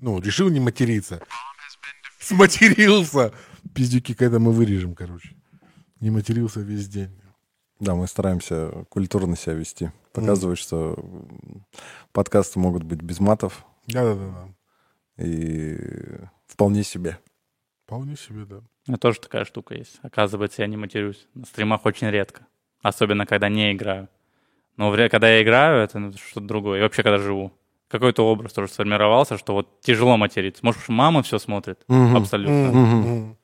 [0.00, 1.20] Ну, решил не материться.
[2.18, 3.32] Сматерился.
[3.74, 5.36] Пиздюки, когда мы вырежем, короче.
[6.00, 7.10] Не матерился весь день.
[7.78, 9.92] Да, мы стараемся культурно себя вести.
[10.20, 10.62] Показывать, mm.
[10.62, 10.96] что
[12.12, 13.64] подкасты могут быть без матов.
[13.86, 14.48] Да-да-да.
[15.24, 15.76] И
[16.46, 17.18] вполне себе.
[17.84, 18.58] Вполне себе, да.
[18.58, 19.98] У меня тоже такая штука есть.
[20.02, 21.26] Оказывается, я не матерюсь.
[21.34, 22.46] На стримах очень редко.
[22.82, 24.08] Особенно, когда не играю.
[24.76, 26.78] Но когда я играю, это что-то другое.
[26.78, 27.52] И вообще, когда живу.
[27.88, 30.64] Какой-то образ тоже сформировался, что вот тяжело материться.
[30.64, 31.82] Может, мама все смотрит?
[31.88, 32.16] Угу.
[32.16, 32.70] Абсолютно.
[32.70, 33.36] Угу.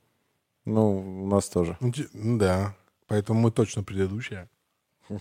[0.67, 1.77] Ну, у нас тоже.
[1.81, 2.77] Ну, ну, да.
[3.07, 4.49] Поэтому мы точно предыдущие.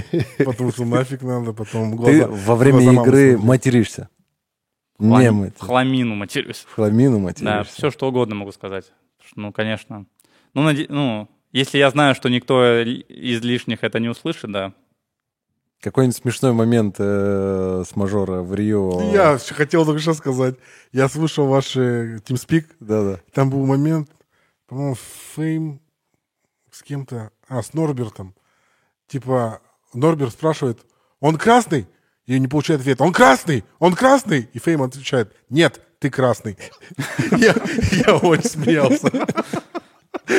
[0.38, 2.12] Потому что нафиг надо, потом глаза...
[2.12, 4.08] Ты во время игры материшься?
[4.98, 5.54] Не мать.
[5.58, 6.64] В хламину матерюсь.
[6.68, 7.44] В хламину материшься?
[7.44, 8.92] Да, все что угодно могу сказать.
[9.34, 10.06] Ну, конечно.
[10.54, 10.86] Ну, наде...
[10.88, 14.72] ну, если я знаю, что никто из лишних это не услышит, да.
[15.80, 19.12] Какой-нибудь смешной момент э, с мажора в Рио.
[19.12, 20.54] Я хотел только что сказать.
[20.92, 22.66] Я слушал ваши TeamSpeak.
[22.78, 23.20] Да-да.
[23.32, 24.08] Там был момент,
[24.68, 24.96] по-моему,
[25.34, 25.80] Фейм
[26.70, 28.34] с кем-то, а, с Норбертом.
[29.08, 29.60] Типа,
[29.94, 30.80] Норберт спрашивает,
[31.20, 31.86] он красный?
[32.26, 34.48] И не получает ответ, он красный, он красный.
[34.52, 36.56] И Фейм отвечает, нет, ты красный.
[37.32, 39.10] Я очень смеялся.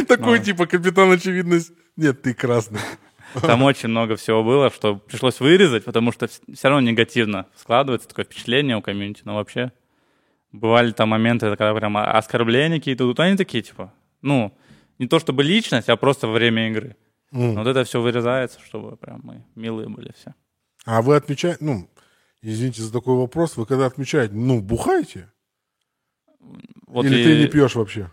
[0.07, 1.71] Такой типа капитан очевидность.
[1.95, 2.79] Нет, ты красный.
[3.41, 8.25] Там очень много всего было, что пришлось вырезать, потому что все равно негативно складывается такое
[8.25, 9.21] впечатление у комьюнити.
[9.25, 9.71] Но вообще
[10.51, 13.05] бывали там моменты, когда прям оскорбления какие-то.
[13.05, 13.91] Тут они такие, типа,
[14.21, 14.55] ну,
[14.99, 16.95] не то чтобы личность, а просто во время игры.
[17.33, 17.55] Mm.
[17.55, 20.35] Вот это все вырезается, чтобы прям мы милые были все.
[20.85, 21.89] А вы отмечаете, ну,
[22.41, 25.31] извините за такой вопрос, вы когда отмечаете, ну, бухаете?
[26.87, 28.11] Вот Или ты не пьешь вообще?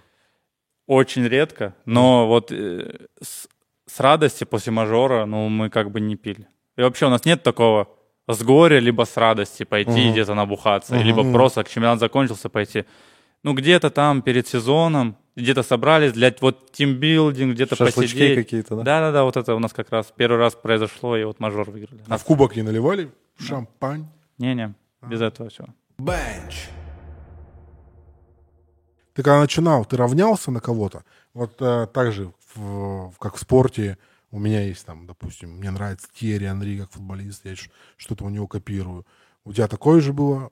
[0.87, 3.47] Очень редко, но вот э, с,
[3.87, 6.49] с радости после мажора, ну, мы как бы не пили.
[6.77, 7.89] И вообще у нас нет такого
[8.27, 10.13] с горя, либо с радости пойти uh-huh.
[10.13, 11.03] где-то набухаться, uh-huh.
[11.03, 12.87] либо просто, к чемпионат закончился, пойти.
[13.43, 18.37] Ну, где-то там перед сезоном, где-то собрались для вот тимбилдинг, где-то Шашлычки посидеть.
[18.37, 18.83] какие-то, да?
[18.83, 22.03] Да-да-да, вот это у нас как раз первый раз произошло, и вот мажор выиграли.
[22.09, 23.11] А в кубок не наливали?
[23.39, 24.07] Шампань?
[24.39, 25.27] Не-не, без а.
[25.27, 25.69] этого всего.
[25.99, 26.69] Бенч.
[29.15, 31.05] Ты когда начинал, ты равнялся на кого-то?
[31.35, 33.99] Вот э, так же, в, как в спорте,
[34.31, 37.55] у меня есть там, допустим, мне нравится Терри Анри как футболист, я
[37.97, 39.07] что-то у него копирую.
[39.45, 40.51] У тебя такое же было?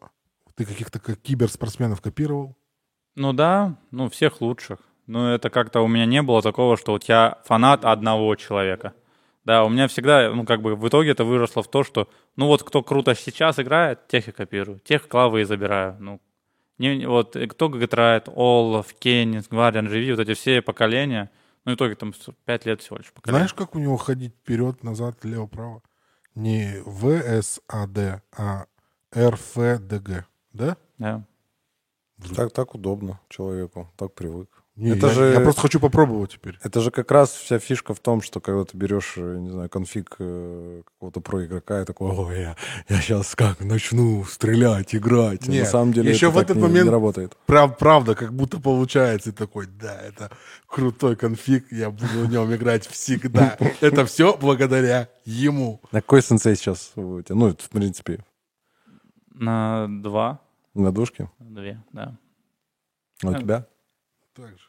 [0.55, 2.57] Ты каких-то как киберспортсменов копировал?
[3.19, 4.79] Ну да, ну всех лучших.
[5.09, 8.95] Но это как-то у меня не было такого, что у тебя фанат одного человека.
[9.45, 12.47] Да, у меня всегда, ну как бы в итоге это выросло в то, что, ну
[12.47, 15.97] вот кто круто сейчас играет, тех и копирую, тех клавы и забираю.
[15.99, 16.21] Ну,
[16.79, 21.31] не, вот кто играет, Олаф, Кеннис, Гвардиан, Живи, вот эти все поколения,
[21.65, 22.13] ну, в итоге там
[22.45, 23.41] 5 лет всего лишь поколение.
[23.41, 25.83] Знаешь, как у него ходить вперед, назад, лево, право?
[26.37, 28.67] Не ВСАД, а
[29.13, 30.77] РФДГ, да?
[30.99, 31.25] Да.
[32.35, 34.49] Так, так удобно человеку, так привык.
[34.79, 36.57] Не, это я, же, я просто хочу попробовать теперь.
[36.63, 39.69] Это же как раз вся фишка в том, что когда ты берешь, э, не знаю,
[39.69, 42.57] конфиг э, какого-то про игрока и такой, ой, я,
[42.89, 45.49] я сейчас как начну стрелять, играть.
[45.49, 47.37] Нет, на самом деле еще это в этот не, момент не работает.
[47.47, 49.31] Прав, правда, как будто получается.
[49.31, 50.31] И такой, да, это
[50.69, 53.59] крутой конфиг, я буду в нем играть всегда.
[53.81, 55.81] Это все благодаря ему.
[55.91, 57.35] На какой сенсей сейчас у тебя?
[57.35, 58.25] Ну, в принципе.
[59.35, 60.41] На два.
[60.75, 61.31] На душке?
[61.39, 62.19] Две, да.
[63.25, 63.67] А у тебя?
[64.35, 64.65] Так же.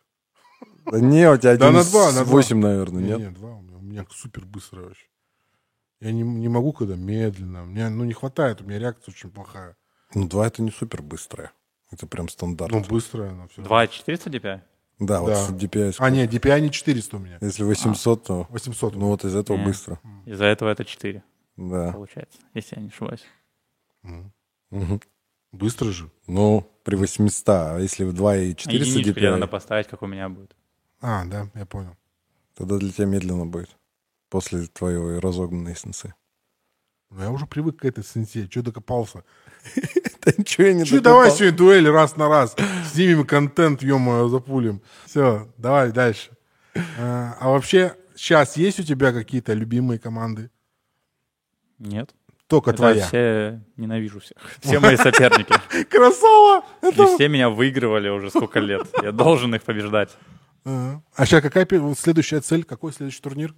[0.85, 3.19] Да не, у тебя один да, на два, на 8, наверное, нет?
[3.19, 3.55] Нет, два.
[3.55, 5.05] У меня, у меня супер быстро вообще.
[5.99, 7.65] Я не, не могу, когда медленно.
[7.65, 9.75] Мне ну, не хватает, у меня реакция очень плохая.
[10.15, 11.51] Ну, два это не супер быстрая.
[11.91, 12.71] Это прям стандарт.
[12.71, 13.61] Ну, быстрая она все.
[13.61, 14.61] 2 400 DPI?
[14.99, 15.21] Да, да.
[15.21, 15.95] вот DPI.
[15.97, 17.37] А, нет, DPI не 400 у меня.
[17.41, 18.47] Если 800, а, то...
[18.49, 18.95] 800.
[18.95, 19.65] Ну, вот из этого не.
[19.65, 19.99] быстро.
[20.25, 21.23] Из-за этого это 4.
[21.57, 21.91] Да.
[21.91, 23.25] Получается, если я не ошибаюсь.
[24.03, 25.01] Угу.
[25.51, 26.11] Быстро же.
[26.27, 29.31] Ну, при 800, а если в 2 и 400 Единичку DPI...
[29.31, 30.55] надо поставить, как у меня будет.
[31.01, 31.95] А, да, я понял.
[32.55, 33.75] Тогда для тебя медленно будет.
[34.29, 36.13] После твоей разогнанной сенсы.
[37.09, 38.47] Ну, я уже привык к этой сенсе.
[38.47, 39.23] Че докопался?
[40.21, 42.53] Да ничего я не Че давай сегодня дуэль раз на раз.
[42.91, 44.81] Снимем контент, ё запулим.
[45.05, 46.31] Все, давай дальше.
[46.99, 50.51] А, а вообще, сейчас есть у тебя какие-то любимые команды?
[51.77, 52.13] Нет.
[52.49, 53.05] Только Это твоя.
[53.05, 54.37] все ненавижу всех.
[54.59, 55.53] Все мои соперники.
[55.89, 56.65] Красава!
[56.81, 58.87] И все меня выигрывали уже сколько лет.
[59.03, 60.17] Я должен их побеждать.
[60.65, 62.63] А сейчас какая следующая цель?
[62.63, 63.53] Какой следующий турнир?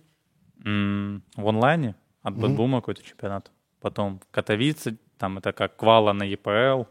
[0.57, 3.49] В онлайне от BetBoom а какой-то чемпионат.
[3.79, 6.83] Потом Катовицы, там это как Квала на EPL.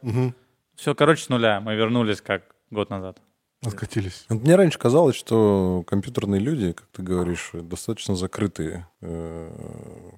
[0.74, 1.60] Все, короче, с нуля.
[1.60, 3.20] Мы вернулись как год назад.
[3.62, 4.24] Откатились.
[4.30, 9.50] Вот Мне раньше казалось, что компьютерные люди, как ты говоришь, достаточно закрытые э,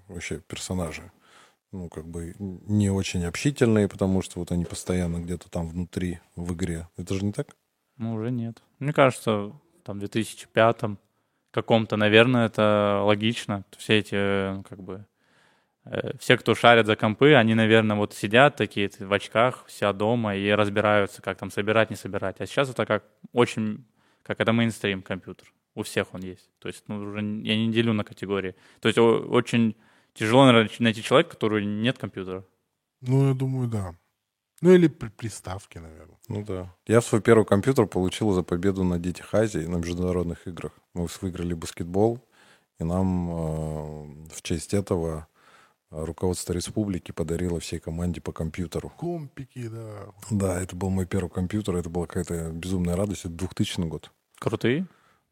[0.06, 1.10] вообще персонажи.
[1.72, 6.52] Ну, как бы не очень общительные, потому что вот они постоянно где-то там внутри в
[6.52, 6.88] игре.
[6.98, 7.56] Это же не так?
[7.96, 8.62] Ну, уже нет.
[8.78, 9.52] Мне кажется,
[9.82, 10.98] там, в 2005
[11.50, 13.64] каком-то, наверное, это логично.
[13.76, 15.06] Все эти, как бы,
[15.86, 20.36] э, все, кто шарят за компы, они, наверное, вот сидят такие в очках, вся дома
[20.36, 22.36] и разбираются, как там собирать, не собирать.
[22.40, 23.86] А сейчас это как очень,
[24.22, 25.52] как это мейнстрим компьютер.
[25.74, 26.50] У всех он есть.
[26.58, 28.54] То есть, ну, уже я не делю на категории.
[28.80, 29.74] То есть, очень
[30.14, 32.44] тяжело наверное, найти человека, у которого нет компьютера.
[33.00, 33.94] Ну, я думаю, да.
[34.60, 36.18] Ну, или при- приставки, наверное.
[36.28, 36.72] Ну да.
[36.86, 40.72] Я свой первый компьютер получил за победу на Детях Азии на международных играх.
[40.94, 42.20] Мы выиграли баскетбол,
[42.78, 45.26] и нам э, в честь этого
[45.90, 48.88] э, руководство республики подарило всей команде по компьютеру.
[48.90, 50.06] Компики, да.
[50.30, 53.24] Да, это был мой первый компьютер, это была какая-то безумная радость.
[53.24, 54.12] Это 2000 год.
[54.38, 54.86] Крутые.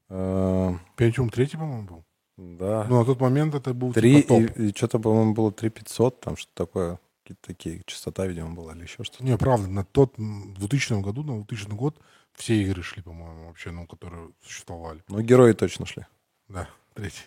[0.08, 2.04] Э, Pentium 3, по-моему, был.
[2.40, 2.86] Да.
[2.88, 4.58] Ну, на тот момент это был Три, типа топ.
[4.58, 6.98] и, и что-то, по-моему, было 3500, там что-то такое.
[7.22, 9.22] Какие-то такие, частота, видимо, была или еще что-то.
[9.24, 11.96] Не, правда, на тот в 2000 году, на 2000 год
[12.32, 15.02] все игры шли, по-моему, вообще, ну, которые существовали.
[15.08, 16.06] Но герои точно шли.
[16.48, 17.26] Да, третий.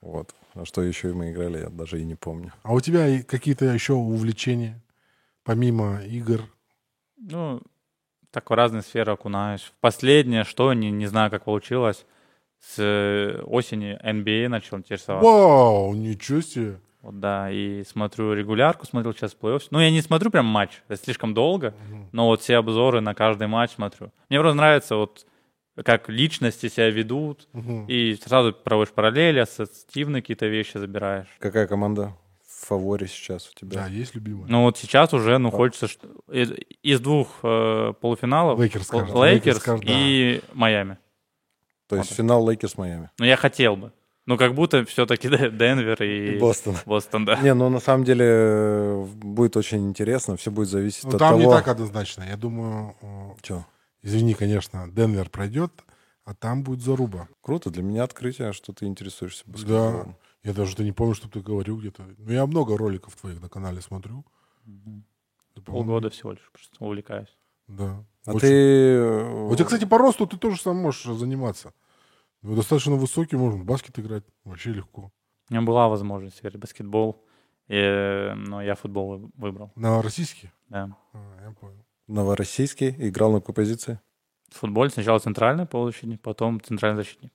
[0.00, 0.32] Вот.
[0.54, 2.52] А что еще мы играли, я даже и не помню.
[2.62, 4.80] А у тебя какие-то еще увлечения,
[5.42, 6.42] помимо игр?
[7.16, 7.60] Ну,
[8.30, 9.62] так в разные сферы окунаюсь.
[9.62, 12.06] В последнее, что, не, не знаю, как получилось,
[12.64, 15.28] с э, осени NBA начал интересоваться.
[15.28, 16.78] Вау, ничего себе.
[17.02, 19.62] Вот, да, и смотрю регулярку, смотрел сейчас плей-офф.
[19.72, 21.74] Ну, я не смотрю прям матч, это слишком долго,
[22.12, 24.12] но вот все обзоры на каждый матч смотрю.
[24.28, 25.26] Мне просто нравится вот
[25.84, 27.86] как личности себя ведут, Мгм.
[27.88, 31.26] и сразу проводишь параллели, ассоциативные какие-то вещи забираешь.
[31.40, 32.14] Какая команда
[32.46, 33.80] в фаворе сейчас у тебя?
[33.80, 34.46] Да, есть любимые.
[34.48, 36.52] Ну вот сейчас уже, ну хочется, что- из,
[36.84, 39.12] из двух э, полуфиналов Лейкерс, скажет.
[39.14, 39.92] Лейкерс скажет, да.
[39.92, 40.98] и Майами.
[41.96, 43.10] То есть финал Лейкерс Майами.
[43.18, 43.92] Ну я хотел бы.
[44.24, 46.76] Ну как будто все-таки Денвер и Бостон.
[46.86, 47.36] Бостон, да.
[47.42, 50.36] Не, ну на самом деле э, будет очень интересно.
[50.36, 51.40] Все будет зависеть Ну, от там того...
[51.42, 52.22] не так однозначно.
[52.28, 53.64] Я думаю, э, Чё?
[54.02, 55.72] извини, конечно, Денвер пройдет,
[56.24, 57.28] а там будет заруба.
[57.40, 59.52] Круто, для меня открытие, что ты интересуешься Да.
[59.52, 60.16] баскетболом.
[60.44, 62.04] Я даже не помню, что ты говорил где-то.
[62.18, 64.24] Ну, я много роликов твоих на канале смотрю.
[65.54, 67.36] Ты, Полгода всего лишь просто увлекаюсь.
[67.68, 68.04] Да.
[68.26, 68.40] А Очень.
[68.40, 68.46] ты...
[68.52, 71.72] э, У тебя, кстати, по росту ты тоже сам можешь заниматься.
[72.42, 74.24] Ну, достаточно высокий, можно в баскет играть.
[74.44, 75.12] Вообще легко.
[75.50, 77.24] У меня была возможность играть в баскетбол,
[77.68, 79.72] и, но я футбол вы- выбрал.
[79.76, 80.50] На российский?
[80.68, 80.96] Да.
[81.12, 81.84] А, я понял.
[82.08, 84.00] Новороссийский играл на какой позиции?
[84.50, 87.32] В футболе сначала центральный полузащитник, потом центральный защитник.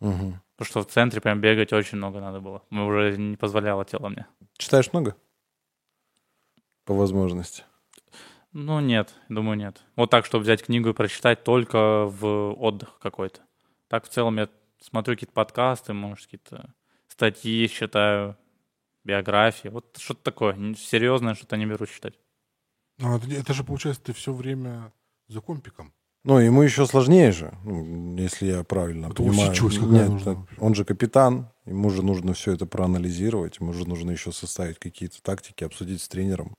[0.00, 0.40] Мгм.
[0.56, 2.62] Потому что в центре прям бегать очень много надо было.
[2.70, 4.26] Мы уже не позволяло тело мне.
[4.56, 5.16] Читаешь много?
[6.84, 7.64] По возможности.
[8.52, 9.82] Ну, нет, думаю, нет.
[9.96, 13.40] Вот так, чтобы взять книгу и прочитать только в отдых какой-то.
[13.88, 14.48] Так, в целом, я
[14.80, 16.74] смотрю какие-то подкасты, может, какие-то
[17.08, 18.36] статьи читаю,
[19.04, 19.68] биографии.
[19.68, 20.74] Вот что-то такое.
[20.74, 22.14] Серьезное что-то не беру читать.
[22.98, 24.92] Ну, это, же, получается, ты все время
[25.28, 25.92] за компиком.
[26.24, 29.54] Ну, ему еще сложнее же, ну, если я правильно Это понимаю.
[29.54, 30.56] какая Нет, вообще.
[30.58, 35.22] он же капитан, ему же нужно все это проанализировать, ему же нужно еще составить какие-то
[35.22, 36.56] тактики, обсудить с тренером,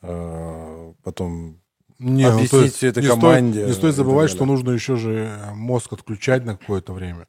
[0.00, 1.60] э, потом
[1.98, 4.96] Не, ну, Объяснить то есть этой не команде Стоит, не стоит забывать, что нужно еще
[4.96, 7.26] же э, мозг отключать на какое-то время.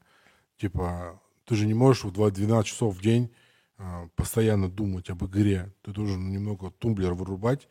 [0.57, 3.31] Типа, ты же не можешь в 2 12 часов в день
[3.77, 5.73] э, постоянно думать об игре.
[5.83, 7.69] Ты должен немного тумблер вырубать,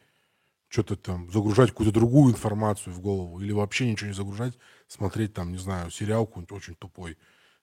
[0.69, 3.41] что-то там, загружать какую-то другую информацию в голову.
[3.41, 7.19] Или вообще ничего не загружать, смотреть там, не знаю, сериал какой-нибудь очень тупой.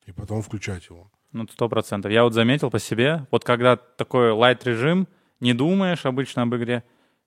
[0.06, 1.10] И потом включать его.
[1.32, 2.12] Ну, сто процентов.
[2.12, 5.08] Я вот заметил по себе, вот когда такой лайт-режим,
[5.40, 6.84] не думаешь обычно об игре,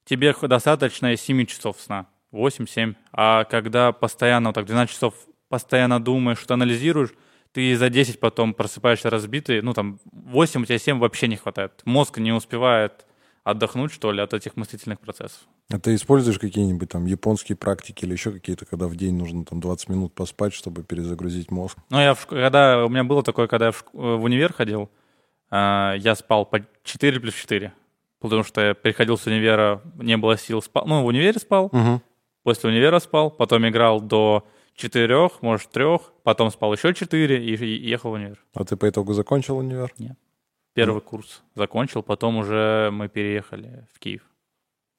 [0.07, 2.95] тебе достаточно и 7 часов сна, 8-7.
[3.13, 5.15] А когда постоянно, вот так 12 часов
[5.49, 7.11] постоянно думаешь, что анализируешь,
[7.53, 11.83] ты за 10 потом просыпаешься разбитый, ну там 8, у тебя 7 вообще не хватает.
[11.85, 13.07] Мозг не успевает
[13.45, 15.39] отдохнуть, что ли, от этих мыслительных процессов.
[15.71, 19.61] А ты используешь какие-нибудь там японские практики или еще какие-то, когда в день нужно там
[19.61, 21.79] 20 минут поспать, чтобы перезагрузить мозг?
[21.91, 24.91] Ну, я в, когда у меня было такое, когда я в, шк- в универ ходил,
[25.51, 27.73] а, я спал по 4 плюс 4.
[28.21, 30.87] Потому что я приходил с универа, не было сил спал.
[30.87, 32.01] Ну, в универе спал, Угу.
[32.43, 35.85] после универа спал, потом играл до 4, может, 3,
[36.23, 38.39] потом спал еще 4 и, и ехал в универ.
[38.55, 39.93] А ты по итогу закончил универ?
[40.75, 44.23] Первый курс закончил, потом уже мы переехали в Киев.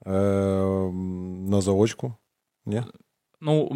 [0.05, 2.17] Эм, На заочку?
[2.65, 2.83] Не?
[3.39, 3.67] Ну,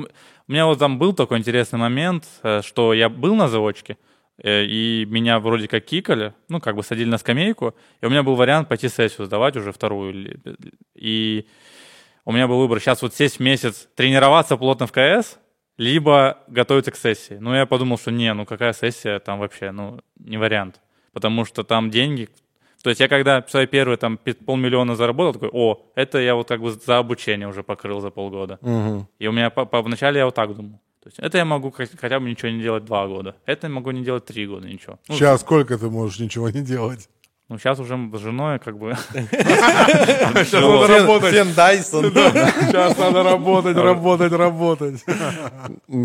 [0.47, 3.97] у меня вот там был такой интересный момент, э, что я был на заочке,
[4.43, 8.35] и меня вроде как кикали, ну, как бы садили на скамейку, и у меня был
[8.35, 10.11] вариант пойти сессию сдавать уже вторую.
[10.11, 10.39] или-
[10.95, 11.47] И
[12.25, 15.37] у меня был выбор сейчас вот сесть месяц, тренироваться плотно в КС,
[15.77, 17.37] либо готовиться к сессии.
[17.39, 20.79] Ну, я подумал, что не, ну какая сессия, там вообще, ну, не вариант.
[21.13, 22.29] Потому что там деньги...
[22.83, 26.61] То есть я когда свои первые там полмиллиона заработал, такой, о, это я вот как
[26.61, 28.57] бы за обучение уже покрыл за полгода.
[28.61, 29.07] Угу.
[29.19, 30.79] И у меня по, по- вначале я вот так думал.
[31.03, 33.35] То есть это я могу хотя бы ничего не делать два года.
[33.45, 34.99] Это я могу не делать три года, ничего.
[35.07, 37.09] Ну, Сейчас сколько ты можешь ничего не делать?
[37.49, 38.95] Ну, сейчас уже с женой как бы...
[39.11, 41.33] Сейчас надо работать.
[41.33, 42.05] Фен Дайсон.
[42.05, 45.03] Сейчас надо работать, работать, работать.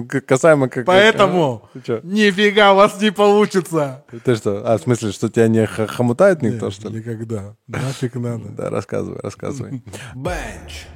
[0.08, 0.86] К- Касаемо как...
[0.86, 2.00] Поэтому чё?
[2.02, 4.04] нифига у вас не получится.
[4.24, 4.62] Ты что?
[4.66, 6.98] А, в смысле, что тебя не хомутает никто, что ли?
[6.98, 7.54] Никогда.
[7.68, 8.48] Нафиг надо.
[8.48, 9.84] Да, рассказывай, рассказывай.
[10.16, 10.86] Bench.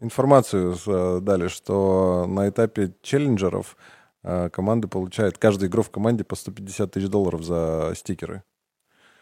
[0.00, 3.76] Информацию э, дали, что на этапе челленджеров
[4.22, 8.42] э, команды получают, каждая игра в команде по 150 тысяч долларов за стикеры.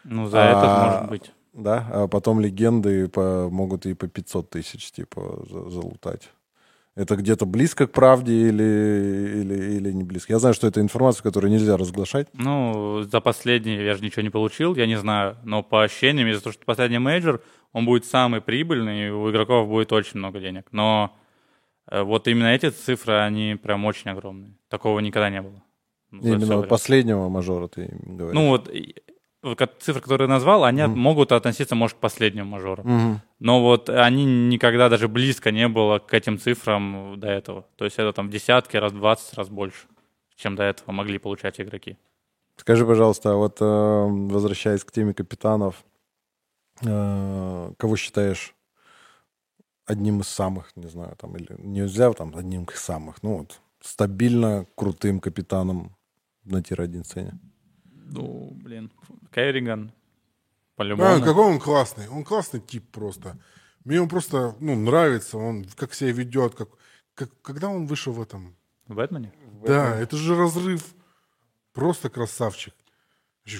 [0.03, 1.31] Ну, за А, этот может быть.
[1.53, 6.29] Да, а потом легенды по- могут и по 500 тысяч, типа, за- залутать.
[6.97, 10.33] Это где-то близко к правде или, или, или не близко?
[10.33, 12.27] Я знаю, что это информация, которую нельзя разглашать.
[12.33, 15.37] Ну, за последний я же ничего не получил, я не знаю.
[15.43, 19.67] Но по ощущениям, из-за того, что последний мейджор, он будет самый прибыльный, и у игроков
[19.67, 20.65] будет очень много денег.
[20.71, 21.15] Но
[21.91, 24.57] э, вот именно эти цифры, они прям очень огромные.
[24.67, 25.61] Такого никогда не было.
[26.09, 28.33] Ну, Именно последнего мажора ты говоришь.
[28.33, 28.71] Ну вот,
[29.55, 30.99] цифры, которые я назвал, они Мгм.
[30.99, 32.83] могут относиться, может, к последнему мажору.
[32.83, 33.21] Мгм.
[33.39, 37.65] Но вот они никогда даже близко не было к этим цифрам до этого.
[37.75, 39.87] То есть это там в десятки, раз в 20 раз больше,
[40.35, 41.97] чем до этого могли получать игроки.
[42.57, 45.85] Скажи, пожалуйста, а вот э, возвращаясь к теме капитанов,
[46.83, 48.55] э, кого считаешь
[49.85, 54.65] одним из самых, не знаю, там, или нельзя там одним из самых, ну вот, стабильно
[54.75, 55.95] крутым капитаном
[56.43, 57.39] на тир-1 сцене?
[58.09, 58.91] Ну, блин,
[59.33, 59.91] Керриган,
[60.75, 61.15] по-любому.
[61.15, 62.07] А, какой он классный.
[62.07, 63.37] Он классный тип просто.
[63.83, 66.55] Мне он просто ну, нравится, он как себя ведет.
[66.55, 66.69] Как,
[67.15, 68.55] как, когда он вышел в этом?
[68.87, 69.33] В Бэтмене?
[69.65, 70.83] Да, это же разрыв.
[71.73, 72.73] Просто красавчик.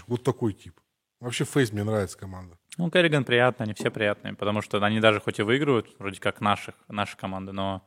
[0.08, 0.80] Вот такой тип.
[1.20, 2.58] Вообще Фейс мне нравится команда.
[2.78, 6.42] Ну, Керриган приятно, они все приятные, потому что они даже хоть и выигрывают, вроде как
[6.42, 7.82] наших, наши команды, но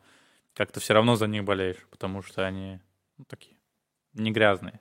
[0.54, 2.80] как-то все равно за них болеешь, потому что они
[3.16, 3.56] ну, такие
[4.14, 4.80] не грязные.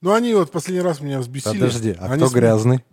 [0.00, 1.58] Ну, они вот последний раз меня взбесили.
[1.58, 2.84] Подожди, а Они кто см- грязный?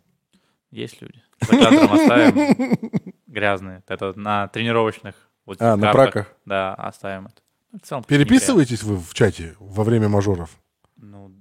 [0.71, 1.21] Есть люди.
[1.41, 3.83] За кадром оставим грязные.
[3.87, 6.33] Это на тренировочных вот А, на праках.
[6.45, 7.41] Да, оставим это.
[7.71, 10.49] Ну, в целом, Переписываетесь вы в чате во время мажоров?
[10.97, 11.31] Ну,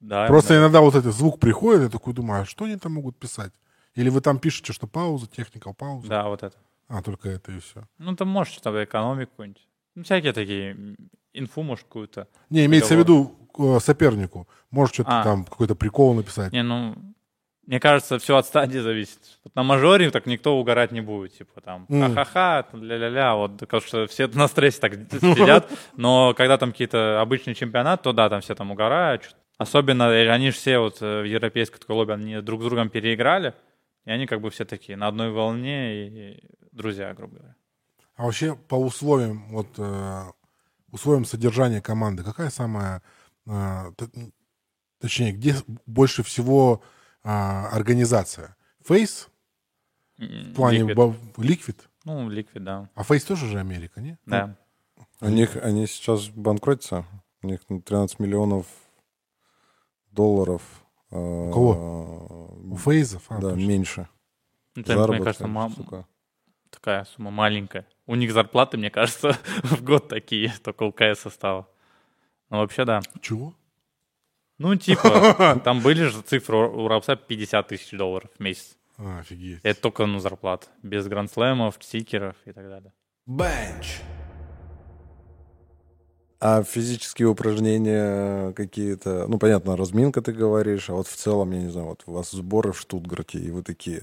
[0.00, 0.26] да.
[0.26, 0.60] Просто да.
[0.60, 3.52] иногда вот этот звук приходит, я такой думаю, а что они там могут писать?
[3.94, 6.08] Или вы там пишете, что пауза, техникал пауза?
[6.08, 6.56] Да, вот это.
[6.88, 7.86] А, только это и все.
[7.98, 9.68] Ну, там можешь что-то экономику какую-нибудь.
[9.94, 10.96] Ну, всякие такие,
[11.32, 12.28] инфу, может, какую-то.
[12.50, 14.48] Не, имеется в виду э, сопернику.
[14.70, 15.24] Может что-то А.
[15.24, 16.52] там, какой-то прикол написать.
[16.52, 16.94] Не, ну,
[17.66, 19.18] мне кажется, все от стадии зависит.
[19.44, 21.36] Вот на мажоре так никто угорать не будет.
[21.36, 22.14] Типа там, М.
[22.14, 23.34] ха-ха-ха, ля-ля-ля.
[23.34, 25.70] Вот, потому что все на стрессе так сидят.
[25.96, 29.36] Но когда там какие-то обычный чемпионат, то да, там все там угорают.
[29.58, 33.54] Особенно они же все вот э, в европейской такой лобби, они друг с другом переиграли.
[34.04, 36.40] И они как бы все такие на одной волне и
[36.72, 37.54] друзья, грубо говоря.
[38.16, 40.22] А вообще по условиям, вот, э,
[40.90, 43.02] условиям содержания команды, какая самая,
[43.46, 43.92] э,
[45.00, 45.54] точнее, где
[45.86, 46.82] больше всего
[47.22, 48.56] а, организация?
[48.84, 49.28] Фейс
[50.16, 51.76] в плане Liquid?
[52.04, 52.88] Ну, Liquid, да.
[52.94, 54.18] А Фейс тоже же Америка, не?
[54.26, 54.56] Да.
[55.20, 57.04] У них, они сейчас банкротятся.
[57.42, 58.66] У них ну, 13 миллионов
[60.10, 60.62] долларов.
[61.10, 62.50] У кого?
[62.70, 63.24] У Фейзов?
[63.28, 63.66] А, Да, точно.
[63.66, 64.08] меньше.
[64.74, 66.06] Ну, это, мне Заработка, кажется, ма- сука.
[66.70, 67.86] такая сумма маленькая.
[68.06, 71.68] У них зарплаты, мне кажется, в год такие, только у КС стало.
[72.50, 73.00] Ну, вообще, да.
[73.20, 73.54] Чего?
[74.58, 78.76] Ну, типа, там были же цифры у Рапса 50 тысяч долларов в месяц.
[78.98, 79.60] А, офигеть.
[79.62, 80.66] Это только, ну, зарплата.
[80.82, 82.92] Без грандслэмов, стикеров и так далее.
[83.28, 84.02] Bench.
[86.40, 91.68] А физические упражнения какие-то, ну, понятно, разминка ты говоришь, а вот в целом, я не
[91.68, 94.02] знаю, вот у вас сборы в Штутгарте, и вы такие,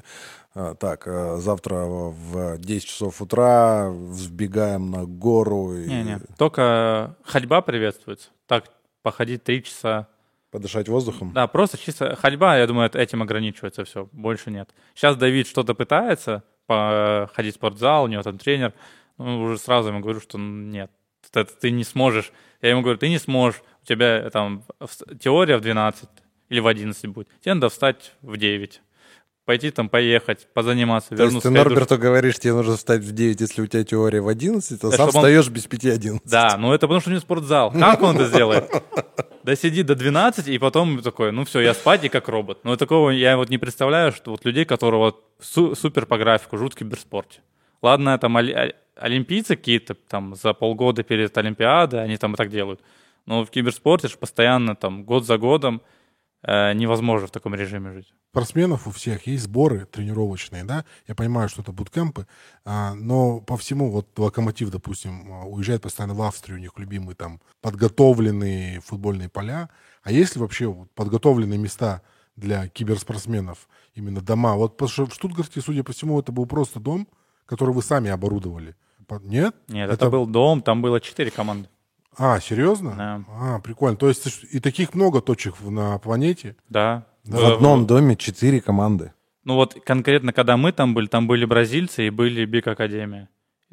[0.53, 5.77] а, так, а завтра в 10 часов утра взбегаем на гору.
[5.77, 5.87] И...
[5.87, 8.29] Не-не, только ходьба приветствуется.
[8.47, 8.65] Так,
[9.01, 10.09] походить 3 часа.
[10.55, 11.33] Подышать воздухом?
[11.33, 14.69] Да, просто чисто ходьба, я думаю, этим ограничивается все, больше нет.
[14.93, 18.71] Сейчас Давид что-то пытается, походить в спортзал, у него там тренер,
[19.17, 20.89] ну, уже сразу ему говорю, что нет,
[21.33, 22.31] это ты не сможешь.
[22.61, 24.63] Я ему говорю, ты не сможешь, у тебя там
[25.19, 26.09] теория в 12
[26.47, 27.27] или в 11 будет.
[27.41, 28.81] Тебе надо встать в 9
[29.45, 31.35] пойти там поехать, позаниматься, То вернуться.
[31.35, 34.81] есть ты Норберту говоришь, тебе нужно встать в 9, если у тебя теория в 11,
[34.81, 35.53] то да, сам встаешь он...
[35.53, 36.21] без 5-11.
[36.25, 37.71] Да, ну это потому что у него спортзал.
[37.71, 38.69] Как он это сделает?
[39.43, 42.59] Да сидит до 12, и потом такой, ну все, я спать и как робот.
[42.63, 46.73] Но такого я вот не представляю, что вот людей, которые су- супер по графику, живут
[46.73, 47.41] в киберспорте.
[47.83, 48.35] Ладно, там
[48.95, 52.81] олимпийцы какие-то там за полгода перед Олимпиадой, они там и так делают.
[53.27, 55.81] Но в киберспорте же постоянно там год за годом
[56.45, 61.61] невозможно в таком режиме жить спортсменов у всех есть сборы тренировочные, да, я понимаю, что
[61.61, 62.27] это буткемпы,
[62.65, 67.15] а, но по всему, вот Локомотив, допустим, а, уезжает постоянно в Австрию, у них любимые
[67.15, 69.69] там подготовленные футбольные поля,
[70.03, 72.01] а есть ли вообще подготовленные места
[72.35, 74.55] для киберспортсменов, именно дома?
[74.55, 77.07] Вот в Штутгарте, судя по всему, это был просто дом,
[77.45, 78.75] который вы сами оборудовали.
[79.21, 79.55] Нет?
[79.69, 81.69] Нет, это, это был дом, там было четыре команды.
[82.17, 82.93] А, серьезно?
[82.97, 83.23] Да.
[83.29, 83.97] А, прикольно.
[83.97, 86.55] То есть и таких много точек на планете?
[86.69, 87.05] Да.
[87.23, 89.13] В одном доме четыре команды.
[89.43, 93.29] Ну вот конкретно, когда мы там были, там были бразильцы и были Биг Академия.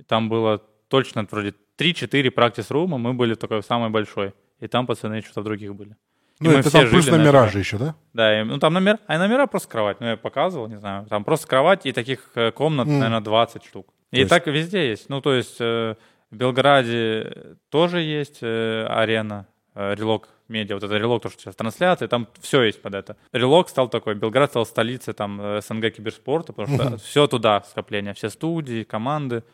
[0.07, 4.34] Там было точно вроде 3-4 практис-рума, мы были такой самый большой.
[4.61, 5.97] И там пацаны что-то в других были.
[6.40, 7.95] И ну, это там плюс номера же еще, да?
[8.12, 10.01] Да, и, ну там номер, а номера просто кровать.
[10.01, 11.07] Ну, я показывал, не знаю.
[11.07, 12.99] Там просто кровать и таких э, комнат, mm.
[12.99, 13.86] наверное, 20 штук.
[14.11, 14.30] И есть...
[14.30, 15.09] так везде есть.
[15.09, 15.95] Ну, то есть э,
[16.33, 21.55] в Белграде тоже есть э, арена, э, релок медиа, вот это Релок, то, что сейчас
[21.55, 23.16] трансляция, там все есть под это.
[23.33, 28.14] Релок стал такой, Белград стал столицей там э, СНГ киберспорта, потому что все туда скопление,
[28.14, 29.45] все студии, команды.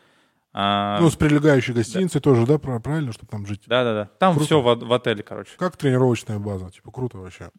[0.53, 0.99] А...
[1.01, 2.23] Ну, с прилегающей гостиницей да.
[2.23, 3.63] тоже, да, правильно, чтобы там жить?
[3.67, 4.09] Да-да-да.
[4.17, 4.45] Там круто.
[4.45, 5.51] все в, в отеле, короче.
[5.57, 7.49] Как тренировочная база, типа круто вообще.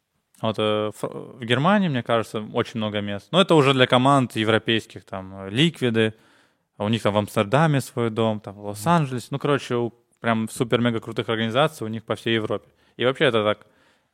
[0.41, 3.29] Вот э, в Германии, мне кажется, очень много мест.
[3.33, 6.15] Но это уже для команд европейских, там, Ликвиды,
[6.85, 9.29] у них там в Амстердаме свой дом, там в Лос-Анджелесе.
[9.31, 12.69] Ну, короче, у прям супер-мега крутых организаций у них по всей Европе.
[12.97, 13.67] И вообще это так.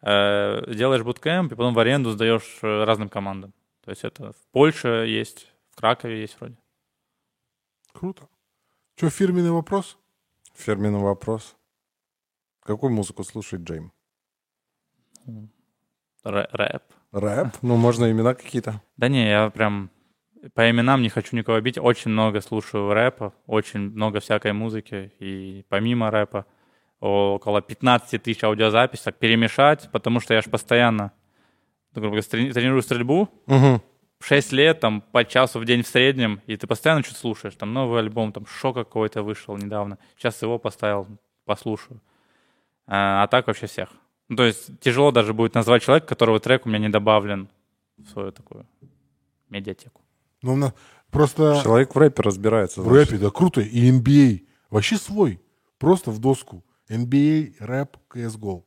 [0.03, 3.53] Э, делаешь буткемп, и потом в аренду сдаешь э, разным командам.
[3.85, 6.57] То есть это в Польше есть, в Кракове есть вроде.
[7.93, 8.29] Круто.
[8.97, 9.99] Что, фирменный вопрос?
[10.55, 11.57] Фирменный вопрос.
[12.62, 13.93] Какую музыку слушает Джейм?
[16.25, 16.83] Рэп.
[17.12, 17.55] Рэп?
[17.62, 18.83] Ну, можно имена какие-то.
[18.97, 19.91] Да не, я прям
[20.55, 21.78] по именам не хочу никого бить.
[21.78, 25.12] Очень много слушаю рэпа, очень много всякой музыки.
[25.18, 26.47] И помимо рэпа
[27.01, 31.12] около 15 тысяч аудиозаписей, так перемешать, потому что я же постоянно,
[31.95, 33.82] ну, грубо говоря, тренирую стрельбу, угу.
[34.20, 37.55] 6 лет, там, по часу в день в среднем, и ты постоянно что-то слушаешь.
[37.55, 39.99] Там новый альбом, там, шок какой-то вышел недавно.
[40.16, 41.07] Сейчас его поставил,
[41.45, 42.01] послушаю.
[42.87, 43.91] А, а так вообще всех.
[44.28, 47.49] Ну, то есть тяжело даже будет назвать человека, которого трек у меня не добавлен
[47.99, 48.66] в свою такую
[49.51, 50.06] медиатеку.
[50.47, 50.74] Ну, на,
[51.11, 51.61] просто...
[51.62, 52.80] Человек в рэпе разбирается.
[52.80, 53.61] В рэпе, да, круто.
[53.61, 54.47] И NBA.
[54.70, 55.40] Вообще свой.
[55.78, 56.64] Просто в доску.
[56.88, 58.62] NBA, рэп, CSGO.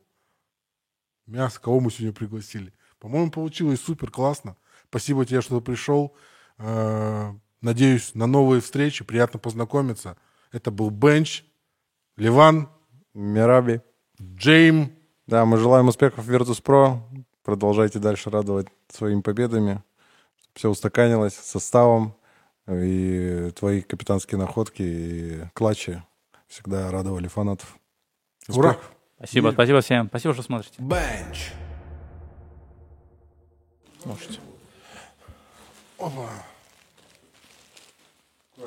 [1.26, 2.74] Мясо, кого мы сегодня пригласили.
[2.98, 4.56] По-моему, получилось супер классно.
[4.90, 6.14] Спасибо тебе, что ты пришел.
[6.58, 9.04] Э, надеюсь, на новые встречи.
[9.04, 10.18] Приятно познакомиться.
[10.52, 11.44] Это был Бенч,
[12.16, 12.68] Ливан,
[13.14, 13.80] Мираби,
[14.20, 14.92] Джейм.
[15.26, 17.00] Да, мы желаем успехов в Virtus.pro.
[17.42, 19.82] Продолжайте дальше радовать своими победами.
[20.60, 22.14] Все устаканилось составом.
[22.68, 26.02] И твои капитанские находки и клатчи
[26.48, 27.78] всегда радовали фанатов.
[28.46, 28.76] Ура!
[29.16, 29.52] Спасибо, и...
[29.54, 30.08] спасибо всем.
[30.08, 30.74] Спасибо, что смотрите.
[30.76, 31.52] Бенч.
[34.04, 34.38] Можете.
[35.98, 36.28] Опа.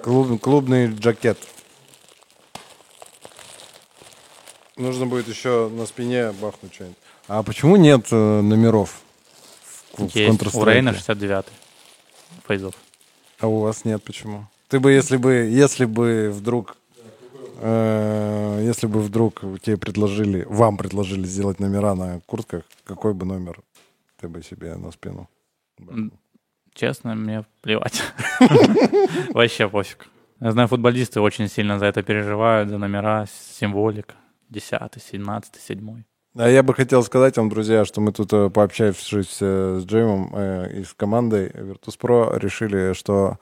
[0.02, 1.38] Клуб, клубный джакет.
[4.78, 6.98] Нужно будет еще на спине бахнуть что-нибудь.
[7.28, 9.00] А почему нет э, номеров
[9.94, 10.41] в, Есть.
[10.41, 11.46] в У Рейна 69
[12.54, 12.76] фейзов.
[13.39, 14.47] А у вас нет, почему?
[14.68, 16.78] Ты бы, если бы, если бы вдруг
[17.66, 23.62] Э, если бы вдруг тебе предложили, вам предложили сделать номера на куртках, какой бы номер
[24.20, 25.30] ты бы себе на спину?
[26.74, 28.04] Честно, мне плевать.
[29.30, 30.08] Вообще пофиг.
[30.41, 33.28] Я знаю, футболисты очень сильно за это переживают, за номера,
[33.60, 34.16] символика.
[34.49, 36.06] Десятый, семнадцатый, седьмой.
[36.36, 40.36] А я бы хотел сказать вам, друзья, что мы тут, э, пообщавшись э, с Джеймом
[40.68, 43.38] и с командой Virtus.pro, решили, что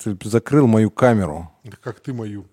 [0.00, 1.50] ты закрыл мою камеру.
[1.64, 2.46] Да как ты мою?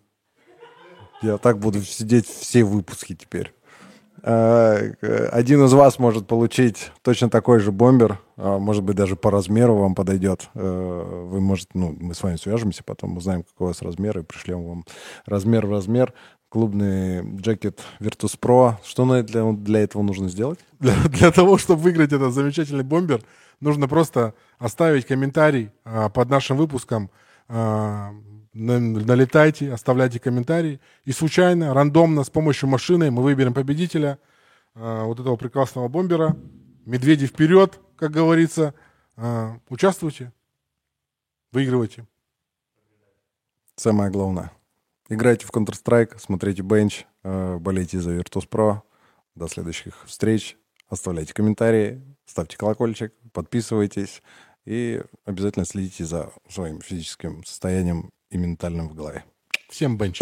[1.21, 3.53] Я так буду сидеть все выпуски теперь.
[4.23, 4.93] Э,
[5.31, 9.95] один из вас может получить точно такой же бомбер, может быть, даже по размеру вам
[9.95, 10.49] подойдет.
[10.55, 14.23] Э, вы можете, ну, мы с вами свяжемся, потом узнаем, какой у вас размер, и
[14.23, 14.85] пришлем вам
[15.25, 16.13] размер в размер.
[16.49, 18.75] Клубный джекет Virtus Pro.
[18.83, 20.59] Что для, для этого нужно сделать?
[20.79, 23.21] Для, для того, чтобы выиграть этот замечательный бомбер,
[23.59, 27.11] нужно просто оставить комментарий а, под нашим выпуском.
[27.47, 28.11] А,
[28.53, 30.79] налетайте, оставляйте комментарии.
[31.05, 34.17] И случайно, рандомно, с помощью машины мы выберем победителя
[34.73, 36.35] а, вот этого прекрасного бомбера.
[36.85, 38.73] Медведи вперед, как говорится.
[39.15, 40.31] А, участвуйте,
[41.51, 42.07] выигрывайте.
[43.75, 44.51] Самое главное.
[45.11, 48.81] Играйте в Counter-Strike, смотрите бенч, а, болейте за Virtus.pro.
[49.35, 50.55] До следующих встреч.
[50.87, 54.21] Оставляйте комментарии, ставьте колокольчик, подписывайтесь
[54.65, 59.23] и обязательно следите за своим физическим состоянием и ментальным в голове.
[59.69, 60.19] Всем бенч.